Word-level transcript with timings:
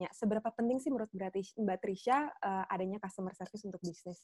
Ya, 0.00 0.08
seberapa 0.16 0.48
penting 0.56 0.80
sih 0.80 0.88
menurut 0.88 1.12
Mbak 1.12 1.84
Trisha 1.84 2.32
uh, 2.40 2.64
adanya 2.72 2.96
customer 3.04 3.36
service 3.36 3.68
untuk 3.68 3.84
bisnis? 3.84 4.16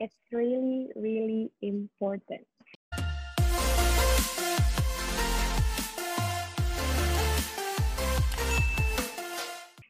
It's 0.00 0.16
really, 0.32 0.88
really 0.96 1.52
important. 1.60 2.48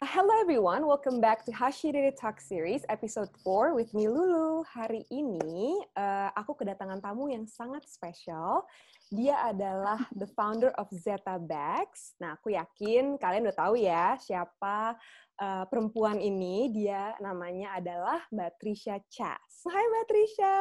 Hello 0.03 0.35
everyone, 0.43 0.91
welcome 0.91 1.23
back 1.23 1.47
to 1.47 1.55
Hashiriri 1.55 2.11
Talk 2.19 2.43
Series 2.43 2.83
episode 2.91 3.31
4 3.47 3.79
with 3.79 3.95
me 3.95 4.11
Lulu. 4.11 4.67
Hari 4.67 5.07
ini 5.07 5.79
uh, 5.95 6.35
aku 6.35 6.59
kedatangan 6.59 6.99
tamu 6.99 7.31
yang 7.31 7.47
sangat 7.47 7.87
spesial 7.87 8.67
dia 9.11 9.39
adalah 9.47 10.03
the 10.19 10.27
founder 10.35 10.75
of 10.75 10.91
Zeta 10.91 11.39
Bags. 11.39 12.19
Nah, 12.19 12.35
aku 12.35 12.51
yakin 12.55 13.15
kalian 13.23 13.47
udah 13.47 13.59
tahu 13.59 13.75
ya 13.79 14.19
siapa 14.19 14.99
uh, 15.39 15.65
perempuan 15.71 16.19
ini. 16.19 16.75
Dia 16.75 17.15
namanya 17.23 17.79
adalah 17.79 18.19
Mbak 18.35 18.53
Trisha 18.59 18.99
Chas. 19.07 19.63
Hai 19.71 19.85
Mbak 19.87 20.07
Trisha. 20.11 20.57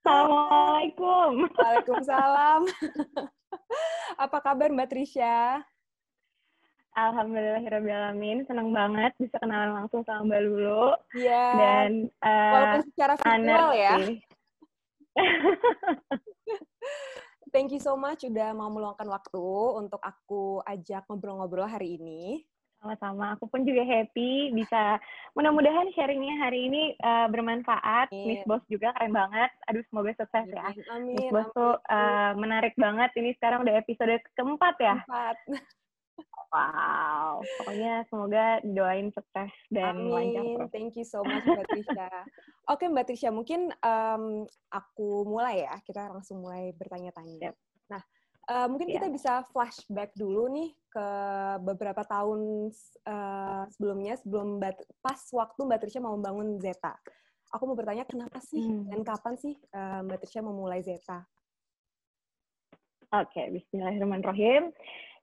Assalamualaikum. 0.00 1.44
Waalaikumsalam. 1.52 2.60
Apa 4.16 4.38
kabar 4.40 4.72
Mbak 4.72 4.88
Trisha? 4.88 5.60
Alhamdulillah 6.98 7.62
alamin 7.62 8.42
senang 8.48 8.74
banget 8.74 9.14
bisa 9.22 9.38
kenalan 9.38 9.84
langsung 9.84 10.02
sama 10.02 10.24
Mbak 10.24 10.40
Lulu. 10.40 10.84
Iya. 11.14 11.46
Dan 11.54 11.90
uh, 12.24 12.52
walaupun 12.56 12.82
secara 12.90 13.14
virtual 13.20 13.68
ya. 13.76 13.94
Sih. 14.02 14.27
Thank 17.54 17.72
you 17.72 17.80
so 17.80 17.96
much 17.96 18.28
udah 18.28 18.52
mau 18.52 18.68
meluangkan 18.68 19.08
waktu 19.08 19.46
untuk 19.80 20.04
aku 20.04 20.60
ajak 20.68 21.08
ngobrol-ngobrol 21.08 21.64
hari 21.64 21.96
ini. 21.96 22.44
Sama-sama, 22.78 23.34
aku 23.34 23.50
pun 23.50 23.66
juga 23.66 23.82
happy 23.82 24.54
bisa 24.54 25.02
mudah-mudahan 25.34 25.90
sharingnya 25.98 26.46
hari 26.46 26.70
ini 26.70 26.94
uh, 27.02 27.26
bermanfaat. 27.26 28.14
Amin. 28.14 28.38
Miss 28.38 28.46
Boss 28.46 28.62
juga 28.70 28.94
keren 28.94 29.10
banget. 29.10 29.50
Aduh 29.66 29.82
semoga 29.90 30.14
sukses 30.14 30.46
ya. 30.46 30.70
Amin. 30.94 31.18
Miss 31.18 31.32
Boss 31.34 31.50
tuh 31.56 31.74
uh, 31.74 32.32
menarik 32.38 32.78
banget. 32.78 33.10
Ini 33.18 33.34
sekarang 33.40 33.66
udah 33.66 33.82
episode 33.82 34.22
keempat 34.38 34.74
ya. 34.78 34.96
Keempat. 35.02 35.36
Wow, 36.48 37.44
pokoknya 37.60 38.08
semoga 38.08 38.64
doain 38.64 39.12
sukses 39.12 39.52
dan 39.68 40.08
Amin. 40.08 40.32
lancar. 40.32 40.72
Thank 40.72 40.96
you 40.96 41.04
so 41.04 41.20
much 41.20 41.44
Mbak 41.44 41.68
Trisha. 41.68 42.08
Oke 42.72 42.88
Mbak 42.88 43.04
Trisha, 43.04 43.28
mungkin 43.28 43.68
um, 43.84 44.48
aku 44.72 45.28
mulai 45.28 45.68
ya. 45.68 45.76
Kita 45.84 46.08
langsung 46.08 46.40
mulai 46.40 46.72
bertanya-tanya. 46.72 47.52
Yep. 47.52 47.54
Nah, 47.92 48.02
uh, 48.48 48.66
mungkin 48.72 48.88
yeah. 48.88 48.96
kita 48.96 49.06
bisa 49.12 49.32
flashback 49.52 50.16
dulu 50.16 50.48
nih 50.48 50.72
ke 50.88 51.08
beberapa 51.60 52.00
tahun 52.08 52.72
uh, 53.04 53.62
sebelumnya, 53.76 54.16
sebelum 54.16 54.56
Mbak, 54.56 55.04
pas 55.04 55.20
waktu 55.36 55.60
Mbak 55.68 55.78
Trisha 55.84 56.00
mau 56.00 56.16
membangun 56.16 56.56
Zeta. 56.64 56.96
Aku 57.52 57.68
mau 57.68 57.76
bertanya 57.76 58.08
kenapa 58.08 58.40
sih 58.40 58.64
hmm. 58.64 58.88
dan 58.88 59.00
kapan 59.04 59.36
sih 59.36 59.52
uh, 59.76 60.00
Mbak 60.00 60.24
Trisha 60.24 60.40
memulai 60.40 60.80
Zeta? 60.80 61.28
Oke, 63.08 63.40
okay, 63.40 63.46
Bismillahirrahmanirrahim. 63.52 64.72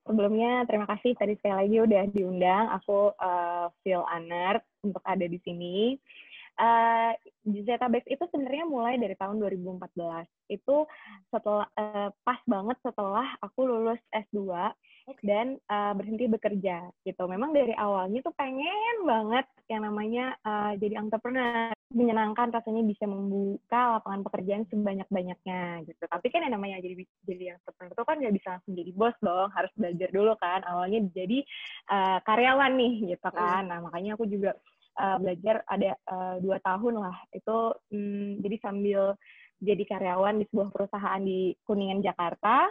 Sebelumnya 0.06 0.70
terima 0.70 0.86
kasih 0.86 1.18
tadi 1.18 1.34
sekali 1.42 1.66
lagi 1.66 1.78
udah 1.82 2.04
diundang. 2.14 2.66
Aku 2.78 3.10
uh, 3.18 3.74
feel 3.82 4.06
honored 4.06 4.62
untuk 4.86 5.02
ada 5.02 5.26
di 5.26 5.42
sini. 5.42 5.98
Uh, 6.56 7.12
Zetabase 7.44 8.08
itu 8.08 8.24
sebenarnya 8.32 8.64
mulai 8.64 8.96
dari 8.96 9.18
tahun 9.20 9.44
2014. 9.44 9.92
Itu 10.48 10.88
setelah 11.34 11.68
uh, 11.76 12.14
pas 12.24 12.40
banget 12.48 12.78
setelah 12.80 13.28
aku 13.44 13.68
lulus 13.68 14.00
S2 14.14 14.72
dan 15.26 15.60
uh, 15.68 15.92
berhenti 15.98 16.32
bekerja 16.32 16.86
gitu. 17.04 17.24
Memang 17.28 17.52
dari 17.52 17.76
awalnya 17.76 18.24
tuh 18.24 18.34
pengen 18.40 19.04
banget 19.04 19.46
yang 19.68 19.84
namanya 19.84 20.38
uh, 20.48 20.74
jadi 20.80 21.02
entrepreneur 21.02 21.75
menyenangkan 21.96 22.52
rasanya 22.52 22.84
bisa 22.84 23.08
membuka 23.08 23.98
lapangan 23.98 24.22
pekerjaan 24.28 24.68
sebanyak-banyaknya 24.68 25.88
gitu. 25.88 26.04
Tapi 26.04 26.28
kan 26.28 26.44
yang 26.44 26.60
namanya 26.60 26.84
jadi 26.84 27.08
jadi 27.24 27.44
yang 27.56 27.58
itu 27.64 28.04
kan 28.04 28.16
nggak 28.20 28.36
bisa 28.36 28.48
langsung 28.60 28.74
jadi 28.76 28.92
bos 28.92 29.16
dong, 29.24 29.48
harus 29.56 29.72
belajar 29.80 30.10
dulu 30.12 30.36
kan. 30.36 30.60
Awalnya 30.68 31.08
jadi 31.16 31.40
uh, 31.88 32.20
karyawan 32.28 32.74
nih 32.76 32.94
gitu 33.16 33.30
iya. 33.32 33.40
kan. 33.40 33.64
Nah 33.72 33.80
makanya 33.80 34.20
aku 34.20 34.28
juga 34.28 34.52
uh, 35.00 35.18
belajar 35.24 35.64
ada 35.72 35.96
uh, 36.12 36.36
dua 36.44 36.60
tahun 36.60 37.00
lah. 37.00 37.16
Itu 37.32 37.80
um, 37.96 38.44
jadi 38.44 38.56
sambil 38.60 39.16
jadi 39.64 39.84
karyawan 39.88 40.44
di 40.44 40.46
sebuah 40.52 40.70
perusahaan 40.76 41.22
di 41.24 41.56
Kuningan 41.64 42.04
Jakarta 42.04 42.68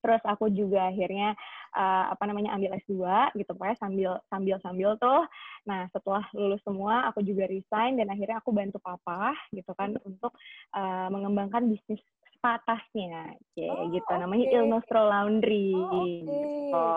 terus 0.00 0.22
aku 0.24 0.48
juga 0.52 0.88
akhirnya 0.88 1.36
uh, 1.76 2.12
apa 2.12 2.24
namanya 2.26 2.56
ambil 2.56 2.74
S2 2.82 3.04
gitu 3.38 3.50
pokoknya 3.54 3.78
sambil 3.78 4.10
sambil 4.28 4.56
sambil 4.64 4.90
tuh. 4.98 5.22
Nah 5.68 5.86
setelah 5.94 6.24
lulus 6.34 6.60
semua 6.66 7.08
aku 7.08 7.22
juga 7.22 7.46
resign 7.46 8.00
dan 8.00 8.10
akhirnya 8.10 8.40
aku 8.42 8.50
bantu 8.50 8.82
papa 8.82 9.36
gitu 9.54 9.70
kan 9.76 9.94
untuk 10.02 10.34
uh, 10.74 11.08
mengembangkan 11.12 11.68
bisnis 11.70 12.00
patasnya 12.40 13.36
kayak 13.52 13.68
oh, 13.68 13.92
gitu 13.92 14.12
namanya 14.16 14.44
okay. 14.48 14.56
Il 14.56 14.64
Nostro 14.66 15.00
Laundry. 15.04 15.76
Oh, 15.76 15.92
okay. 15.92 16.24
gitu. 16.24 16.88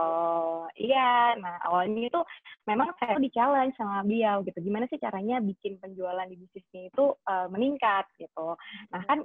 Iya 0.89 1.37
nah 1.37 1.55
awalnya 1.67 2.09
itu 2.09 2.21
memang 2.65 2.95
saya 2.97 3.19
di 3.19 3.29
challenge 3.29 3.75
sama 3.75 4.01
beliau 4.07 4.41
gitu. 4.47 4.57
Gimana 4.63 4.87
sih 4.87 4.97
caranya 4.97 5.43
bikin 5.43 5.77
penjualan 5.83 6.25
di 6.25 6.39
bisnisnya 6.39 6.89
itu 6.89 7.11
uh, 7.27 7.47
meningkat 7.51 8.07
gitu. 8.17 8.55
Nah 8.89 9.01
kan 9.03 9.19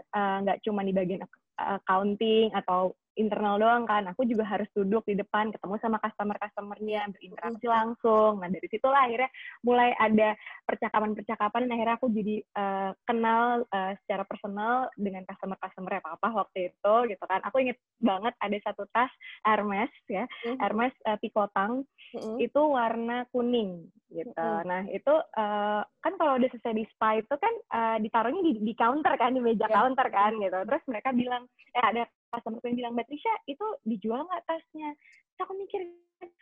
nggak 0.44 0.58
uh, 0.58 0.62
cuma 0.66 0.82
di 0.82 0.92
bagian 0.92 1.22
accounting 1.58 2.50
atau 2.54 2.94
internal 3.18 3.58
doang 3.58 3.82
kan, 3.82 4.06
aku 4.06 4.22
juga 4.22 4.46
harus 4.46 4.70
duduk 4.70 5.02
di 5.10 5.18
depan, 5.18 5.50
ketemu 5.50 5.74
sama 5.82 5.98
customer-customernya, 5.98 7.10
berinteraksi 7.10 7.66
langsung. 7.66 8.38
Nah 8.38 8.46
dari 8.46 8.70
situlah 8.70 9.10
akhirnya 9.10 9.30
mulai 9.66 9.90
ada 9.98 10.38
percakapan-percakapan, 10.70 11.66
dan 11.66 11.72
akhirnya 11.74 11.96
aku 11.98 12.08
jadi 12.14 12.36
uh, 12.54 12.90
kenal 13.02 13.66
uh, 13.74 13.92
secara 14.06 14.22
personal 14.22 14.86
dengan 14.94 15.26
customer-customer 15.26 15.98
apa 15.98 16.14
apa 16.14 16.28
waktu 16.30 16.70
itu 16.70 16.94
gitu 17.10 17.24
kan. 17.26 17.42
Aku 17.50 17.58
inget 17.58 17.82
banget 17.98 18.38
ada 18.38 18.56
satu 18.62 18.86
tas 18.94 19.10
Hermes 19.42 19.90
ya, 20.06 20.24
mm-hmm. 20.24 20.56
Hermes 20.62 20.94
uh, 21.10 21.18
Picotang, 21.18 21.82
mm-hmm. 22.14 22.36
itu 22.38 22.60
warna 22.62 23.26
kuning 23.34 23.90
gitu. 24.14 24.30
Mm-hmm. 24.38 24.64
Nah 24.70 24.82
itu 24.94 25.14
uh, 25.14 25.82
kan 25.82 26.12
kalau 26.14 26.38
udah 26.38 26.48
selesai 26.54 26.74
di 26.78 26.84
spa 26.94 27.18
itu 27.18 27.34
kan 27.34 27.54
uh, 27.74 27.96
ditaruhnya 27.98 28.42
di, 28.46 28.52
di 28.62 28.74
counter 28.78 29.18
kan, 29.18 29.34
di 29.34 29.42
meja 29.42 29.66
yeah. 29.66 29.74
counter 29.74 30.06
kan 30.08 30.38
gitu. 30.38 30.58
Terus 30.62 30.82
mereka 30.86 31.10
bilang, 31.10 31.44
eh 31.74 31.84
ada 31.84 32.04
customer 32.32 32.60
yang 32.64 32.78
bilang 32.78 32.92
Mbak 32.94 33.08
itu 33.48 33.66
dijual 33.84 34.24
nggak 34.28 34.44
tasnya? 34.44 34.92
Terus 35.34 35.40
aku 35.44 35.52
mikir 35.56 35.80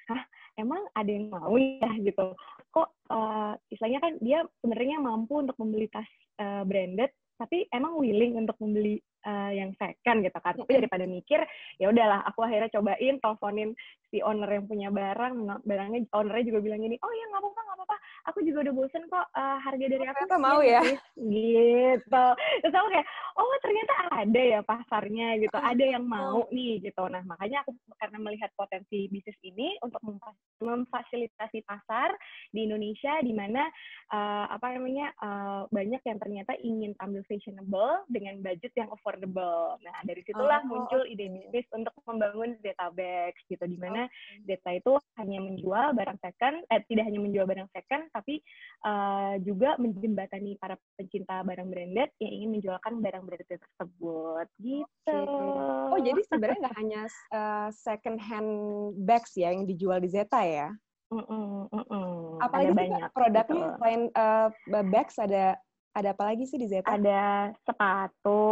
hah 0.09 0.23
emang 0.59 0.83
ada 0.97 1.11
yang 1.11 1.31
mau 1.31 1.55
ya? 1.57 1.91
Gitu. 2.01 2.27
Kok 2.73 2.89
uh, 3.11 3.53
istilahnya 3.71 4.01
kan 4.03 4.13
dia 4.23 4.39
sebenarnya 4.63 4.97
mampu 5.03 5.43
untuk 5.43 5.57
membeli 5.61 5.87
tas 5.91 6.09
uh, 6.43 6.63
branded 6.67 7.11
tapi 7.37 7.69
emang 7.69 8.01
willing 8.01 8.41
untuk 8.41 8.57
membeli 8.65 8.97
uh, 9.27 9.51
yang 9.51 9.75
second 9.75 10.23
gitu 10.23 10.39
kan. 10.39 10.55
Tapi 10.55 10.73
daripada 10.79 11.05
mikir 11.05 11.43
ya 11.83 11.91
udahlah 11.91 12.23
aku 12.25 12.47
akhirnya 12.47 12.71
cobain 12.71 13.19
teleponin 13.19 13.75
si 14.09 14.23
owner 14.23 14.47
yang 14.47 14.71
punya 14.71 14.89
barang 14.95 15.67
barangnya 15.67 16.07
ownernya 16.15 16.45
juga 16.55 16.59
bilang 16.63 16.81
gini 16.87 16.97
oh 17.03 17.11
ya 17.11 17.25
nggak 17.35 17.43
apa-apa 17.43 17.61
nggak 17.61 17.77
apa-apa. 17.83 17.97
Aku 18.33 18.39
juga 18.47 18.59
udah 18.67 18.75
bosen 18.75 19.05
kok 19.11 19.27
uh, 19.35 19.59
harga 19.59 19.87
dari 19.87 20.05
aku 20.07 20.15
ternyata 20.15 20.39
mau 20.39 20.61
ya? 20.63 20.83
gitu. 21.19 22.27
Terus 22.63 22.75
aku 22.75 22.89
kayak 22.95 23.07
oh 23.37 23.57
ternyata 23.61 23.95
ada 24.15 24.43
ya 24.43 24.61
pasarnya 24.63 25.29
gitu. 25.43 25.57
Ada 25.59 25.85
yang 25.99 26.05
mau 26.07 26.47
nih 26.55 26.79
gitu. 26.87 27.03
Nah 27.11 27.23
makanya 27.27 27.67
aku 27.67 27.75
karena 27.99 28.19
melihat 28.23 28.51
potensi 28.55 29.11
bisnis 29.11 29.39
ini 29.43 29.75
untuk 29.83 30.01
memfasilitasi 30.63 31.67
pasar 31.67 32.15
di 32.55 32.65
Indonesia 32.65 33.19
di 33.21 33.33
mana 33.35 33.67
uh, 34.15 34.47
apa 34.53 34.77
namanya 34.77 35.11
uh, 35.21 35.63
banyak 35.69 36.03
yang 36.05 36.19
ternyata 36.21 36.53
ingin 36.63 36.93
tampil 36.97 37.25
fashionable 37.27 38.07
dengan 38.13 38.39
budget 38.41 38.73
yang 38.77 38.89
affordable 38.93 39.16
nah 39.25 39.97
dari 40.05 40.23
situlah 40.27 40.61
oh, 40.65 40.69
muncul 40.69 41.01
okay. 41.05 41.13
ide 41.17 41.27
bisnis 41.49 41.69
untuk 41.73 41.93
membangun 42.05 42.59
database 42.61 43.39
gitu 43.49 43.65
di 43.65 43.79
mana 43.81 44.07
okay. 44.09 44.57
data 44.57 44.71
itu 44.77 44.93
hanya 45.17 45.39
menjual 45.41 45.87
barang 45.97 46.19
second 46.21 46.57
eh 46.69 46.81
tidak 46.91 47.05
hanya 47.09 47.21
menjual 47.23 47.47
barang 47.49 47.69
second 47.73 48.03
tapi 48.13 48.41
uh, 48.85 49.35
juga 49.43 49.77
menjembatani 49.81 50.59
para 50.61 50.77
pencinta 50.97 51.41
barang 51.45 51.69
branded 51.69 52.11
yang 52.21 52.33
ingin 52.33 52.51
menjualkan 52.59 53.01
barang 53.01 53.25
branded 53.25 53.49
tersebut 53.49 54.47
gitu. 54.61 55.21
Oh 55.93 56.01
jadi 56.01 56.21
sebenarnya 56.27 56.59
nggak 56.67 56.79
hanya 56.79 57.03
uh, 57.33 57.69
second 57.73 58.19
hand 58.21 58.51
bags 59.07 59.37
ya 59.37 59.53
yang 59.53 59.65
dijual 59.69 60.01
di 60.01 60.09
Zeta 60.11 60.43
ya? 60.43 60.73
Mm 61.07 61.23
-mm, 61.23 61.71
mm 61.71 61.85
-mm. 61.87 62.15
Apalagi 62.43 62.67
ada 62.67 62.75
banyak 62.75 63.03
produknya 63.15 63.63
gitu. 63.63 63.77
selain 63.79 64.03
uh, 64.19 64.49
bags 64.91 65.17
ada 65.23 65.45
ada 65.97 66.13
apa 66.13 66.29
lagi 66.29 66.45
sih 66.45 66.61
di 66.61 66.69
Zeta? 66.69 66.93
Ada 66.93 67.57
sepatu, 67.65 68.45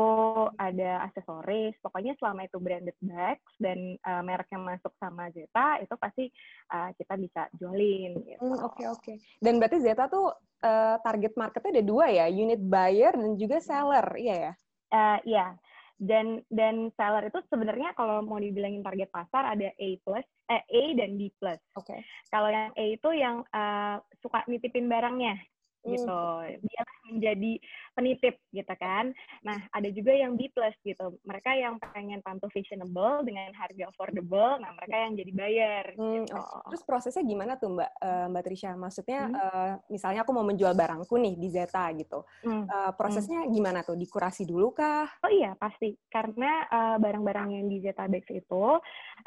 ada 0.56 1.05
aksesoris. 1.05 1.76
Pokoknya 1.85 2.17
selama 2.17 2.49
itu 2.49 2.56
branded 2.56 2.96
bags 3.05 3.52
dan 3.61 4.00
uh, 4.00 4.25
merek 4.25 4.49
yang 4.49 4.64
masuk 4.64 4.96
sama 4.96 5.29
Zeta 5.29 5.76
itu 5.85 5.93
pasti 6.00 6.25
uh, 6.73 6.88
kita 6.96 7.20
bisa 7.20 7.43
jualin. 7.61 8.17
Gitu. 8.25 8.41
Oke 8.41 8.49
hmm, 8.49 8.56
oke. 8.64 8.76
Okay, 8.81 8.87
okay. 8.88 9.17
Dan 9.44 9.61
berarti 9.61 9.85
Zeta 9.85 10.08
tuh 10.08 10.32
uh, 10.64 10.96
target 11.05 11.37
marketnya 11.37 11.81
ada 11.81 11.85
dua 11.85 12.08
ya, 12.08 12.26
unit 12.32 12.64
buyer 12.64 13.12
dan 13.12 13.37
juga 13.37 13.61
seller, 13.61 14.06
iya 14.17 14.35
ya? 14.35 14.52
Uh, 14.94 15.20
iya. 15.29 15.49
dan 15.94 16.43
dan 16.50 16.91
seller 16.99 17.31
itu 17.31 17.38
sebenarnya 17.46 17.94
kalau 17.94 18.19
mau 18.19 18.43
dibilangin 18.43 18.82
target 18.82 19.14
pasar 19.14 19.55
ada 19.55 19.70
A 19.79 19.88
plus 20.02 20.26
eh, 20.50 20.62
A 20.67 20.82
dan 20.99 21.14
B 21.14 21.31
plus. 21.38 21.62
Oke. 21.79 21.87
Okay. 21.87 22.00
Kalau 22.35 22.50
yang 22.50 22.75
A 22.75 22.85
itu 22.91 23.11
yang 23.14 23.46
uh, 23.55 24.02
suka 24.19 24.43
nitipin 24.50 24.91
barangnya 24.91 25.38
gitu. 25.86 26.20
Dia 26.64 26.82
menjadi 27.08 27.52
penitip 27.94 28.37
gitu 28.50 28.75
kan. 28.76 29.14
Nah, 29.46 29.58
ada 29.70 29.88
juga 29.88 30.12
yang 30.12 30.35
B 30.35 30.50
plus 30.50 30.75
gitu. 30.82 31.17
Mereka 31.23 31.55
yang 31.55 31.79
pengen 31.79 32.20
tampil 32.26 32.50
fashionable 32.50 33.23
dengan 33.23 33.55
harga 33.55 33.88
affordable, 33.88 34.58
nah 34.61 34.70
mereka 34.75 34.96
yang 34.99 35.12
jadi 35.14 35.32
bayar 35.32 35.85
hmm, 35.94 36.26
gitu. 36.26 36.35
Oh. 36.35 36.67
Terus 36.75 36.82
prosesnya 36.82 37.25
gimana 37.25 37.55
tuh 37.56 37.70
Mbak 37.79 37.91
uh, 38.02 38.26
Mbak 38.35 38.43
Trisha? 38.44 38.70
Maksudnya 38.75 39.20
hmm. 39.31 39.35
uh, 39.35 39.73
misalnya 39.88 40.20
aku 40.26 40.32
mau 40.35 40.44
menjual 40.44 40.75
barangku 40.75 41.14
nih 41.14 41.35
di 41.38 41.49
Zeta 41.55 41.87
gitu. 41.94 42.26
Hmm. 42.43 42.67
Uh, 42.67 42.93
prosesnya 42.99 43.46
hmm. 43.46 43.50
gimana 43.55 43.81
tuh? 43.87 43.94
Dikurasi 43.94 44.43
dulu 44.44 44.75
kah? 44.75 45.06
Oh 45.23 45.31
iya, 45.31 45.55
pasti. 45.55 45.94
Karena 46.11 46.67
uh, 46.67 46.96
barang-barang 46.99 47.49
yang 47.55 47.67
di 47.70 47.79
Zeta 47.79 48.11
Bags 48.11 48.29
itu 48.29 48.64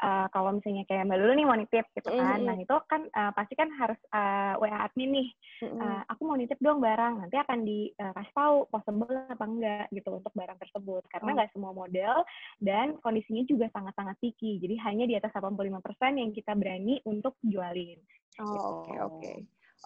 uh, 0.04 0.26
kalau 0.28 0.52
misalnya 0.54 0.84
kayak 0.84 1.08
Mbak 1.08 1.18
Lulu 1.18 1.32
nih 1.32 1.46
mau 1.48 1.56
nitip 1.56 1.86
gitu 1.96 2.10
kan. 2.12 2.38
Hmm. 2.44 2.46
Nah, 2.52 2.56
itu 2.60 2.76
kan 2.84 3.02
uh, 3.08 3.32
pasti 3.32 3.54
kan 3.56 3.72
harus 3.72 4.00
uh, 4.12 4.60
WA 4.60 4.84
admin 4.84 5.10
nih. 5.16 5.28
Hmm. 5.64 5.80
Uh, 5.80 6.02
aku 6.12 6.22
mau 6.28 6.36
nitip 6.36 6.60
dong 6.60 6.84
barang. 6.84 7.24
Nanti 7.24 7.36
akan 7.40 7.58
dikasih 7.64 8.34
tahu 8.36 8.57
possible 8.66 9.14
apa 9.30 9.44
enggak 9.46 9.86
gitu 9.94 10.18
untuk 10.18 10.34
barang 10.34 10.58
tersebut. 10.58 11.06
Karena 11.06 11.30
oh. 11.30 11.34
nggak 11.38 11.50
semua 11.54 11.70
model 11.70 12.26
dan 12.58 12.98
kondisinya 12.98 13.46
juga 13.46 13.70
sangat-sangat 13.70 14.18
picky 14.18 14.58
jadi 14.58 14.74
hanya 14.90 15.04
di 15.06 15.14
atas 15.14 15.30
85% 15.30 15.78
yang 16.18 16.30
kita 16.34 16.52
berani 16.58 16.98
untuk 17.06 17.38
jualin. 17.46 18.02
Oh 18.42 18.82
oke 18.82 18.90
gitu. 18.90 19.02
oke. 19.06 19.32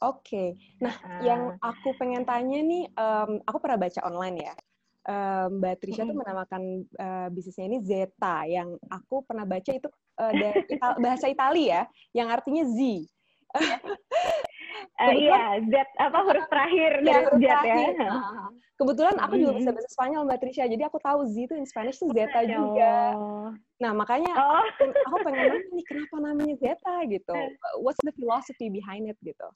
Oke. 0.01 0.45
Nah 0.81 0.97
uh, 1.05 1.21
yang 1.21 1.43
aku 1.61 1.93
pengen 2.01 2.25
tanya 2.25 2.59
nih 2.65 2.89
um, 2.97 3.45
aku 3.45 3.59
pernah 3.61 3.77
baca 3.77 4.01
online 4.09 4.39
ya. 4.41 4.55
Um, 5.03 5.59
Mbak 5.59 5.83
Trisha 5.83 6.07
mm 6.07 6.15
-hmm. 6.15 6.15
tuh 6.15 6.21
menamakan 6.23 6.63
uh, 6.97 7.29
bisnisnya 7.29 7.67
ini 7.69 7.79
Zeta. 7.85 8.49
Yang 8.49 8.81
aku 8.89 9.21
pernah 9.27 9.45
baca 9.45 9.69
itu 9.69 9.91
uh, 10.21 10.33
dari 10.33 10.61
Ital 10.69 10.93
bahasa 11.01 11.27
Italia 11.29 11.69
ya 11.69 11.83
yang 12.13 12.29
artinya 12.29 12.65
Z 12.69 12.79
uh, 15.01 15.13
iya 15.13 15.61
Z 15.65 15.75
apa 15.99 16.19
huruf 16.25 16.47
terakhir 16.49 16.91
ya, 17.05 17.27
dari 17.27 17.43
Z 17.43 17.47
ya. 17.65 18.09
Kebetulan 18.81 19.15
aku 19.23 19.35
juga 19.39 19.53
bisa 19.63 19.71
bahasa 19.71 19.91
Spanyol 19.95 20.27
Mbak 20.27 20.39
Trisha, 20.43 20.65
jadi 20.67 20.83
aku 20.91 20.99
tahu 20.99 21.23
Z 21.31 21.37
itu 21.47 21.55
in 21.55 21.69
Spanish 21.69 22.03
itu 22.03 22.11
Zeta 22.11 22.43
juga. 22.43 23.15
Nah 23.79 23.93
makanya 23.95 24.33
oh. 24.35 24.59
aku, 24.59 24.91
aku 24.91 25.17
pengen 25.23 25.39
nanya 25.55 25.61
nih 25.71 25.85
kenapa 25.87 26.17
namanya 26.19 26.55
Zeta 26.59 26.97
gitu. 27.07 27.37
What's 27.79 28.01
the 28.03 28.11
philosophy 28.19 28.75
behind 28.75 29.07
it 29.07 29.19
gitu? 29.23 29.49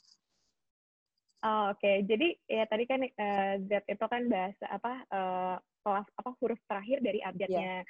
Oh, 1.46 1.70
Oke, 1.70 1.78
okay. 1.78 1.96
jadi 2.06 2.28
ya 2.46 2.64
tadi 2.70 2.84
kan 2.86 3.02
uh, 3.02 3.54
Z 3.66 3.82
itu 3.86 4.06
kan 4.06 4.22
bahasa 4.26 4.64
apa 4.66 4.92
uh, 5.10 5.56
kelas 5.86 6.06
apa 6.18 6.30
huruf 6.42 6.58
terakhir 6.66 6.98
dari 6.98 7.22
abjadnya 7.22 7.86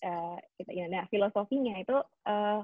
yeah. 0.00 0.08
uh, 0.08 0.36
gitu 0.56 0.72
ya. 0.72 0.88
Nah 0.88 1.04
filosofinya 1.12 1.76
itu 1.80 1.96
uh, 2.24 2.60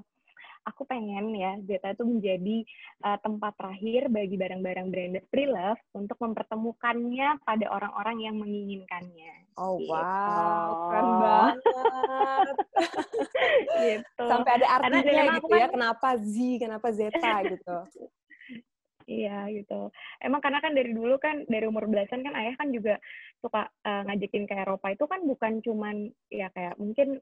aku 0.64 0.84
pengen 0.84 1.32
ya 1.36 1.56
Zeta 1.64 1.96
itu 1.96 2.04
menjadi 2.04 2.56
uh, 3.04 3.18
tempat 3.20 3.52
terakhir 3.56 4.12
bagi 4.12 4.36
barang-barang 4.36 4.86
branded 4.92 5.24
pre-love 5.32 5.80
untuk 5.96 6.16
mempertemukannya 6.20 7.40
pada 7.44 7.66
orang-orang 7.72 8.16
yang 8.24 8.36
menginginkannya. 8.36 9.48
Oh 9.58 9.76
gitu. 9.76 9.92
wow, 9.92 10.68
keren 10.88 11.08
banget. 11.20 11.56
gitu. 13.84 14.24
Sampai 14.24 14.50
ada 14.60 14.66
artinya 14.80 15.24
gitu 15.36 15.52
ya, 15.52 15.66
kan, 15.68 15.70
kenapa 15.74 16.08
Z, 16.20 16.36
kenapa 16.60 16.88
Zeta 16.92 17.34
gitu. 17.48 17.76
Iya 19.10 19.50
gitu. 19.50 19.90
Emang 20.22 20.38
karena 20.38 20.62
kan 20.62 20.70
dari 20.70 20.94
dulu 20.94 21.18
kan 21.18 21.42
dari 21.50 21.66
umur 21.66 21.90
belasan 21.90 22.22
kan 22.22 22.34
ayah 22.38 22.54
kan 22.54 22.70
juga 22.70 22.94
suka 23.42 23.66
uh, 23.66 24.02
ngajakin 24.06 24.46
ke 24.46 24.54
Eropa 24.54 24.94
itu 24.94 25.04
kan 25.10 25.20
bukan 25.26 25.52
cuman 25.66 25.96
ya 26.30 26.46
kayak 26.54 26.78
mungkin 26.78 27.18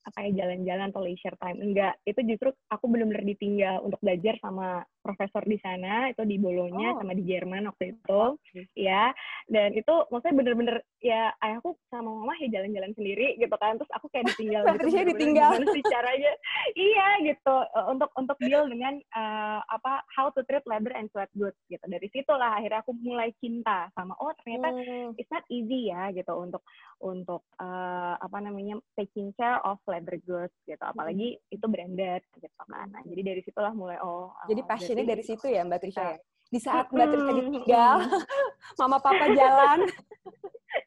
apa 0.00 0.18
ya 0.26 0.44
jalan-jalan 0.44 0.88
atau 0.90 1.02
leisure 1.04 1.36
time. 1.36 1.58
Enggak 1.60 1.94
itu 2.08 2.20
justru 2.24 2.48
aku 2.72 2.84
benar-benar 2.88 3.24
ditinggal 3.24 3.84
untuk 3.84 4.00
belajar 4.00 4.34
sama 4.40 4.84
profesor 5.10 5.42
di 5.42 5.58
sana 5.58 6.14
itu 6.14 6.22
di 6.22 6.38
Bolonya 6.38 6.94
oh. 6.94 7.02
sama 7.02 7.18
di 7.18 7.26
Jerman 7.26 7.66
waktu 7.66 7.98
itu 7.98 8.22
okay. 8.38 8.64
ya 8.78 9.10
dan 9.50 9.74
itu 9.74 9.94
maksudnya 10.14 10.38
bener-bener 10.38 10.76
ya 11.02 11.34
ayahku 11.42 11.74
sama 11.90 12.12
mama 12.12 12.38
ya 12.38 12.60
jalan-jalan 12.60 12.94
sendiri 12.94 13.34
gitu 13.40 13.56
kan 13.58 13.74
terus 13.80 13.90
aku 13.90 14.06
kayak 14.14 14.30
ditinggal 14.36 14.62
gitu 14.78 14.86
bener 14.86 15.06
ditinggal 15.16 15.50
gimana 15.56 15.66
sih 15.74 15.84
caranya 15.88 16.32
iya 16.92 17.08
gitu 17.24 17.56
e, 17.66 17.78
untuk 17.90 18.10
untuk 18.14 18.36
deal 18.38 18.64
dengan 18.68 18.94
uh, 19.16 19.60
apa 19.66 20.04
how 20.14 20.28
to 20.30 20.44
treat 20.46 20.62
leather 20.70 20.92
and 20.94 21.10
sweat 21.10 21.32
goods 21.34 21.56
gitu 21.66 21.82
dari 21.88 22.06
situlah 22.12 22.60
akhirnya 22.60 22.84
aku 22.84 22.92
mulai 23.00 23.32
cinta 23.40 23.88
sama 23.96 24.14
oh 24.20 24.30
ternyata 24.44 24.70
hmm. 24.76 25.18
it's 25.18 25.32
not 25.32 25.42
easy 25.50 25.90
ya 25.90 26.12
gitu 26.14 26.30
untuk 26.36 26.62
untuk 27.00 27.42
uh, 27.58 28.14
apa 28.20 28.38
namanya 28.44 28.76
taking 28.94 29.32
care 29.34 29.58
of 29.64 29.80
leather 29.88 30.20
goods 30.28 30.54
gitu 30.68 30.84
apalagi 30.84 31.40
hmm. 31.40 31.54
itu 31.56 31.66
branded 31.66 32.22
gitu 32.36 32.60
kan 32.68 32.92
nah, 32.92 33.02
jadi 33.08 33.34
dari 33.34 33.40
situlah 33.40 33.72
mulai 33.72 33.96
oh 34.04 34.36
jadi 34.46 34.62
passionnya 35.00 35.16
dari 35.16 35.24
situ 35.24 35.46
ya 35.48 35.62
Mbak 35.64 35.80
Trisha 35.80 36.04
ya 36.04 36.18
di 36.50 36.58
saat 36.60 36.86
Mbak 36.92 37.06
Trisha 37.08 37.32
ditinggal 37.32 37.96
mama 38.80 38.98
papa 39.00 39.26
jalan 39.32 39.78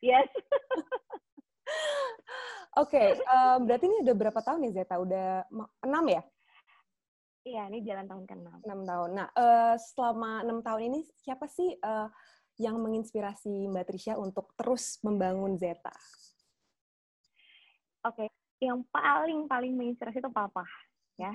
yes 0.06 0.30
Oke, 2.74 2.98
okay, 2.98 3.10
um, 3.30 3.70
berarti 3.70 3.86
ini 3.86 4.02
udah 4.02 4.16
berapa 4.18 4.40
tahun 4.42 4.66
nih 4.66 4.82
Zeta? 4.82 4.98
Udah 4.98 5.46
enam 5.86 6.06
ya? 6.10 6.26
Iya, 7.46 7.70
ini 7.70 7.86
jalan 7.86 8.10
tahun 8.10 8.26
ke 8.26 8.34
enam. 8.34 8.58
Enam 8.66 8.82
tahun. 8.82 9.10
Nah, 9.14 9.28
uh, 9.38 9.78
selama 9.78 10.42
enam 10.42 10.66
tahun 10.66 10.90
ini 10.90 11.06
siapa 11.22 11.46
sih 11.46 11.70
uh, 11.86 12.10
yang 12.58 12.82
menginspirasi 12.82 13.70
Mbak 13.70 13.94
Trisha 13.94 14.18
untuk 14.18 14.58
terus 14.58 14.98
membangun 15.06 15.54
Zeta? 15.54 15.94
Oke, 18.10 18.26
okay. 18.26 18.28
yang 18.58 18.82
paling 18.90 19.46
paling 19.46 19.78
menginspirasi 19.78 20.18
itu 20.18 20.34
papa 20.34 20.66
ya, 21.22 21.30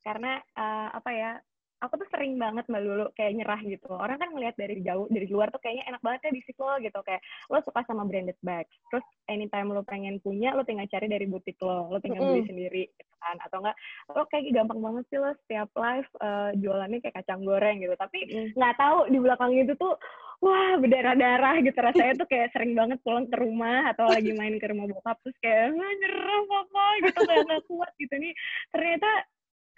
karena 0.00 0.40
uh, 0.56 0.88
apa 0.96 1.10
ya 1.12 1.30
aku 1.78 1.94
tuh 1.94 2.08
sering 2.10 2.34
banget 2.36 2.66
mbak 2.66 2.82
Lulu 2.82 3.06
kayak 3.14 3.32
nyerah 3.38 3.60
gitu. 3.62 3.90
Orang 3.94 4.18
kan 4.18 4.34
ngeliat 4.34 4.58
dari 4.58 4.82
jauh, 4.82 5.06
dari 5.06 5.26
luar 5.30 5.48
tuh 5.54 5.62
kayaknya 5.62 5.94
enak 5.94 6.02
banget 6.02 6.20
ya 6.26 6.30
bisnis 6.34 6.58
lo 6.58 6.74
gitu. 6.82 6.98
Kayak 7.06 7.22
lo 7.50 7.58
suka 7.62 7.80
sama 7.86 8.02
branded 8.04 8.38
bags. 8.42 8.74
Terus 8.90 9.06
anytime 9.30 9.70
lo 9.70 9.82
pengen 9.86 10.18
punya, 10.18 10.54
lo 10.58 10.66
tinggal 10.66 10.90
cari 10.90 11.06
dari 11.06 11.26
butik 11.30 11.58
lo. 11.62 11.86
Lo 11.90 11.98
tinggal 12.02 12.26
mm. 12.26 12.30
beli 12.34 12.44
sendiri 12.50 12.82
gitu 12.90 13.14
kan. 13.22 13.36
Atau 13.46 13.62
enggak, 13.62 13.76
lo 14.10 14.22
kayak 14.26 14.44
gampang 14.50 14.80
banget 14.82 15.04
sih 15.10 15.18
lo 15.22 15.30
setiap 15.46 15.70
live 15.78 16.10
uh, 16.18 16.50
jualannya 16.58 16.98
kayak 16.98 17.16
kacang 17.22 17.42
goreng 17.46 17.78
gitu. 17.78 17.94
Tapi 17.94 18.18
nggak 18.58 18.74
mm. 18.74 18.80
tahu 18.82 18.98
di 19.14 19.18
belakang 19.22 19.50
itu 19.54 19.74
tuh 19.78 19.94
wah 20.38 20.78
berdarah-darah 20.78 21.58
gitu 21.66 21.78
rasanya 21.82 22.14
tuh 22.14 22.28
kayak 22.30 22.54
sering 22.54 22.72
banget 22.78 23.02
pulang 23.02 23.26
ke 23.26 23.36
rumah 23.38 23.90
atau 23.90 24.06
lagi 24.06 24.30
main 24.38 24.54
ke 24.54 24.70
rumah 24.70 24.86
bokap 24.86 25.18
terus 25.26 25.34
kayak 25.42 25.74
nyerah 25.74 26.42
papa 26.46 26.86
gitu 27.02 27.20
kayak 27.26 27.42
gak 27.42 27.62
kuat 27.66 27.92
gitu 27.98 28.14
nih 28.22 28.32
ternyata 28.70 29.10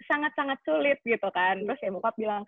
sangat-sangat 0.07 0.59
sulit 0.65 0.97
gitu 1.05 1.29
kan. 1.33 1.61
Terus 1.61 1.79
ya 1.81 1.89
bokap 1.93 2.15
bilang, 2.17 2.43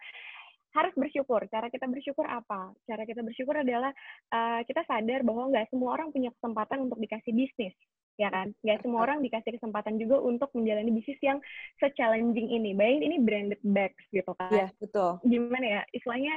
harus 0.73 0.93
bersyukur. 0.97 1.45
Cara 1.53 1.69
kita 1.69 1.85
bersyukur 1.85 2.25
apa? 2.25 2.73
Cara 2.89 3.05
kita 3.05 3.21
bersyukur 3.21 3.61
adalah 3.61 3.93
uh, 4.33 4.61
kita 4.65 4.81
sadar 4.89 5.21
bahwa 5.21 5.53
nggak 5.53 5.69
semua 5.69 5.93
orang 5.95 6.09
punya 6.09 6.33
kesempatan 6.33 6.89
untuk 6.89 6.97
dikasih 6.97 7.33
bisnis, 7.33 7.75
ya 8.17 8.33
kan? 8.33 8.49
Nggak 8.65 8.81
semua 8.81 9.05
orang 9.05 9.21
dikasih 9.21 9.61
kesempatan 9.61 10.01
juga 10.01 10.17
untuk 10.17 10.49
menjalani 10.57 10.89
bisnis 10.89 11.21
yang 11.21 11.37
se-challenging 11.77 12.49
ini. 12.49 12.73
Bayangin 12.73 13.05
ini 13.13 13.17
branded 13.21 13.61
bags 13.61 14.03
gitu 14.09 14.33
kan? 14.33 14.49
Iya, 14.49 14.67
betul. 14.81 15.21
Gimana 15.21 15.65
ya? 15.65 15.81
Istilahnya 15.93 16.33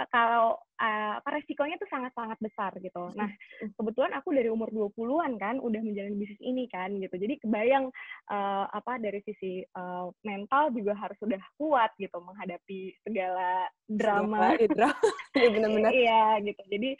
uh, 0.00 0.06
kalau 0.08 0.56
uh, 0.78 1.12
apa 1.18 1.28
resikonya 1.38 1.76
tuh 1.76 1.90
sangat-sangat 1.90 2.38
besar 2.38 2.72
gitu. 2.78 3.10
Nah, 3.18 3.28
kebetulan 3.74 4.14
aku 4.14 4.30
dari 4.32 4.48
umur 4.48 4.70
20-an 4.70 5.36
kan 5.36 5.56
udah 5.58 5.80
menjalani 5.82 6.16
bisnis 6.16 6.40
ini 6.42 6.70
kan 6.70 6.94
gitu. 6.96 7.14
Jadi 7.18 7.42
kebayang 7.42 7.90
uh, 8.30 8.64
apa 8.70 9.02
dari 9.02 9.20
sisi 9.26 9.66
uh, 9.74 10.08
mental 10.22 10.70
juga 10.72 10.94
harus 10.94 11.18
sudah 11.18 11.42
kuat 11.58 11.90
gitu 11.98 12.16
menghadapi 12.22 12.94
segala 13.02 13.66
drama. 13.90 14.54
Iya, 14.54 14.68
iya 15.38 15.48
benar-benar. 15.50 15.90
Iya 15.92 16.22
gitu. 16.46 16.62
Jadi 16.70 16.90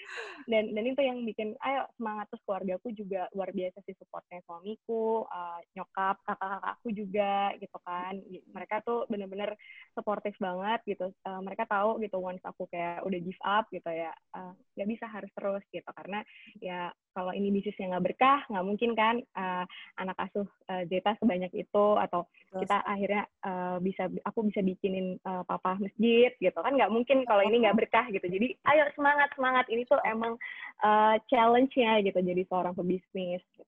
dan 0.50 0.64
dan 0.74 0.84
itu 0.84 1.00
yang 1.00 1.18
bikin 1.22 1.54
ayo 1.62 1.86
semangat 1.94 2.26
terus 2.32 2.42
keluargaku 2.44 2.88
juga 2.92 3.30
luar 3.32 3.54
biasa 3.54 3.78
sih 3.86 3.94
supportnya 3.96 4.42
suamiku, 4.44 5.24
uh, 5.30 5.58
nyokap, 5.78 6.18
kakak-kakakku 6.26 6.88
juga 6.90 7.54
gitu 7.62 7.78
kan. 7.86 8.18
Mereka 8.26 8.82
tuh 8.82 9.06
bener-bener 9.06 9.54
supportive 9.94 10.36
banget 10.42 10.80
gitu. 10.88 11.14
Uh, 11.22 11.40
mereka 11.44 11.64
tahu 11.68 12.02
gitu 12.02 12.18
once 12.18 12.42
aku 12.42 12.66
kayak 12.68 13.06
udah 13.06 13.20
give 13.22 13.42
up 13.46 13.67
gitu 13.72 13.88
ya 13.90 14.12
uh, 14.34 14.52
nggak 14.74 14.88
bisa 14.88 15.06
harus 15.08 15.30
terus 15.32 15.64
gitu 15.70 15.90
karena 15.94 16.20
ya 16.58 16.92
kalau 17.12 17.34
ini 17.34 17.50
bisnisnya 17.50 17.96
nggak 17.96 18.06
berkah 18.14 18.40
nggak 18.46 18.66
mungkin 18.66 18.90
kan 18.94 19.16
uh, 19.34 19.64
anak 19.98 20.16
asuh 20.22 20.46
uh, 20.70 20.82
Zeta 20.86 21.18
sebanyak 21.18 21.50
itu 21.54 21.86
atau 21.98 22.26
Terus. 22.30 22.60
kita 22.62 22.76
akhirnya 22.86 23.22
uh, 23.42 23.76
bisa 23.82 24.06
aku 24.22 24.46
bisa 24.46 24.60
bikinin 24.62 25.18
uh, 25.26 25.42
papa 25.42 25.74
masjid 25.82 26.30
gitu 26.38 26.58
kan 26.58 26.72
nggak 26.78 26.92
mungkin 26.94 27.26
kalau 27.26 27.42
ini 27.42 27.66
nggak 27.66 27.78
berkah 27.78 28.06
gitu 28.14 28.24
jadi 28.24 28.54
ayo 28.74 28.84
semangat 28.94 29.34
semangat 29.34 29.66
ini 29.66 29.82
tuh 29.88 29.98
emang 30.06 30.38
uh, 30.86 31.18
challenge-nya 31.26 32.06
gitu 32.06 32.18
jadi 32.22 32.42
seorang 32.46 32.74
pebisnis 32.78 33.42
gitu. 33.54 33.66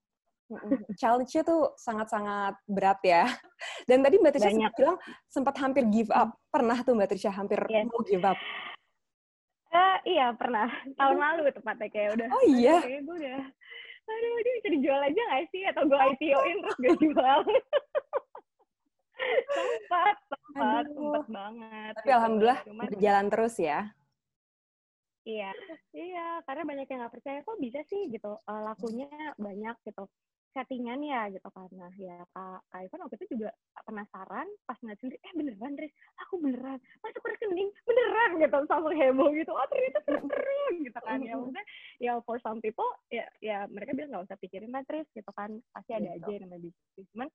Challenge-nya 0.99 1.43
tuh 1.47 1.79
sangat-sangat 1.79 2.59
berat 2.67 2.99
ya. 3.07 3.23
Dan 3.89 4.03
tadi 4.03 4.19
Mbak 4.19 4.35
Trisha 4.35 4.71
bilang 4.75 4.99
sempat 5.31 5.55
hampir 5.63 5.87
give 5.87 6.11
up. 6.11 6.35
Pernah 6.51 6.83
tuh 6.83 6.99
Mbak 6.99 7.15
Trisha 7.15 7.31
hampir 7.31 7.63
yes. 7.71 7.87
mau 7.87 8.03
give 8.03 8.27
up? 8.27 8.39
Uh, 9.71 9.99
iya 10.03 10.35
pernah. 10.35 10.67
Tahun 10.99 11.17
lalu 11.19 11.55
tepatnya 11.55 11.89
kayak 11.89 12.11
udah. 12.19 12.29
Oh 12.35 12.45
iya. 12.47 12.83
Kayak 12.83 13.03
gue 13.07 13.17
udah 13.23 13.41
aduh 14.11 14.43
dia 14.43 14.53
bisa 14.59 14.69
dijual 14.75 15.01
aja 15.07 15.21
nggak 15.23 15.45
sih? 15.55 15.63
Atau 15.71 15.83
gue 15.87 15.99
IPO-in 15.99 16.59
terus 16.67 16.79
gue 16.83 16.95
jual. 16.99 17.41
Sempat 19.53 20.17
sempat 20.33 20.85
sempat 20.97 21.27
banget 21.29 21.93
tapi 21.93 22.09
gitu. 22.09 22.17
alhamdulillah 22.17 22.61
Cuman, 22.65 22.87
berjalan 22.89 23.27
terus 23.29 23.55
ya. 23.61 23.81
Iya 25.29 25.53
iya 25.93 26.41
karena 26.49 26.63
banyak 26.65 26.87
yang 26.89 26.99
nggak 27.05 27.15
percaya 27.21 27.39
kok 27.45 27.61
bisa 27.61 27.85
sih? 27.85 28.09
Gitu 28.09 28.33
uh, 28.33 28.61
lakunya 28.65 29.13
banyak 29.37 29.77
gitu 29.85 30.09
settingan 30.51 31.01
ya 31.07 31.31
gitu 31.31 31.47
karena 31.55 31.87
ya 31.95 32.19
kak 32.35 32.61
kak 32.75 32.81
Ivan 32.83 33.03
waktu 33.07 33.17
itu 33.23 33.27
juga 33.39 33.51
penasaran 33.87 34.47
pas 34.67 34.79
ngeliat 34.83 34.99
sendiri 34.99 35.19
eh 35.23 35.33
beneran 35.35 35.75
Riz? 35.79 35.95
Aku 36.27 36.43
beneran? 36.43 36.79
Masuk 37.07 37.23
rekening? 37.23 37.71
Beneran? 37.87 38.31
Gitu 38.43 38.57
langsung 38.67 38.95
heboh 38.95 39.31
gitu. 39.31 39.53
Oh 39.55 39.67
ternyata 39.71 40.01
seru 40.03 40.65
gitu 40.83 40.99
kan. 40.99 41.19
Ya 41.23 41.35
maksudnya 41.39 41.65
ya 42.03 42.13
for 42.27 42.43
some 42.43 42.59
people 42.59 42.89
ya 43.15 43.27
ya 43.39 43.71
mereka 43.71 43.95
bilang 43.95 44.11
nggak 44.15 44.27
usah 44.31 44.39
pikirin 44.43 44.75
lah 44.75 44.83
Riz 44.91 45.07
gitu 45.15 45.31
kan. 45.35 45.63
Pasti 45.71 45.91
ada 45.95 46.11
gitu. 46.19 46.27
aja 46.27 46.31
yang 46.35 46.43
namanya 46.51 46.63
bisnis 46.67 47.09
cuman 47.15 47.29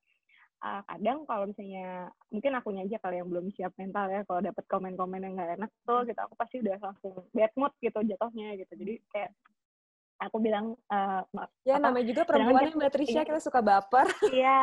uh, 0.64 0.82
kadang 0.88 1.18
kalau 1.28 1.46
misalnya 1.48 2.12
mungkin 2.32 2.52
akunya 2.56 2.84
aja 2.84 2.98
kalau 3.00 3.16
yang 3.16 3.30
belum 3.32 3.48
siap 3.56 3.72
mental 3.80 4.08
ya 4.12 4.22
kalau 4.28 4.42
dapat 4.44 4.64
komen-komen 4.68 5.24
yang 5.24 5.34
nggak 5.36 5.56
enak 5.60 5.72
tuh 5.84 6.04
gitu 6.04 6.20
aku 6.20 6.36
pasti 6.36 6.56
udah 6.64 6.78
langsung 6.80 7.16
bad 7.32 7.52
mood 7.56 7.74
gitu 7.80 8.00
jatuhnya 8.04 8.60
gitu. 8.60 8.74
Jadi 8.76 8.94
kayak 9.12 9.32
aku 10.20 10.38
bilang 10.40 10.76
uh, 10.88 11.22
ya 11.68 11.76
apa, 11.78 11.92
namanya 11.92 12.06
juga 12.08 12.22
perempuan 12.24 12.72
Mbak 12.72 12.92
Trisha 12.92 13.22
kita 13.28 13.42
suka 13.44 13.60
baper. 13.60 14.08
Iya 14.36 14.62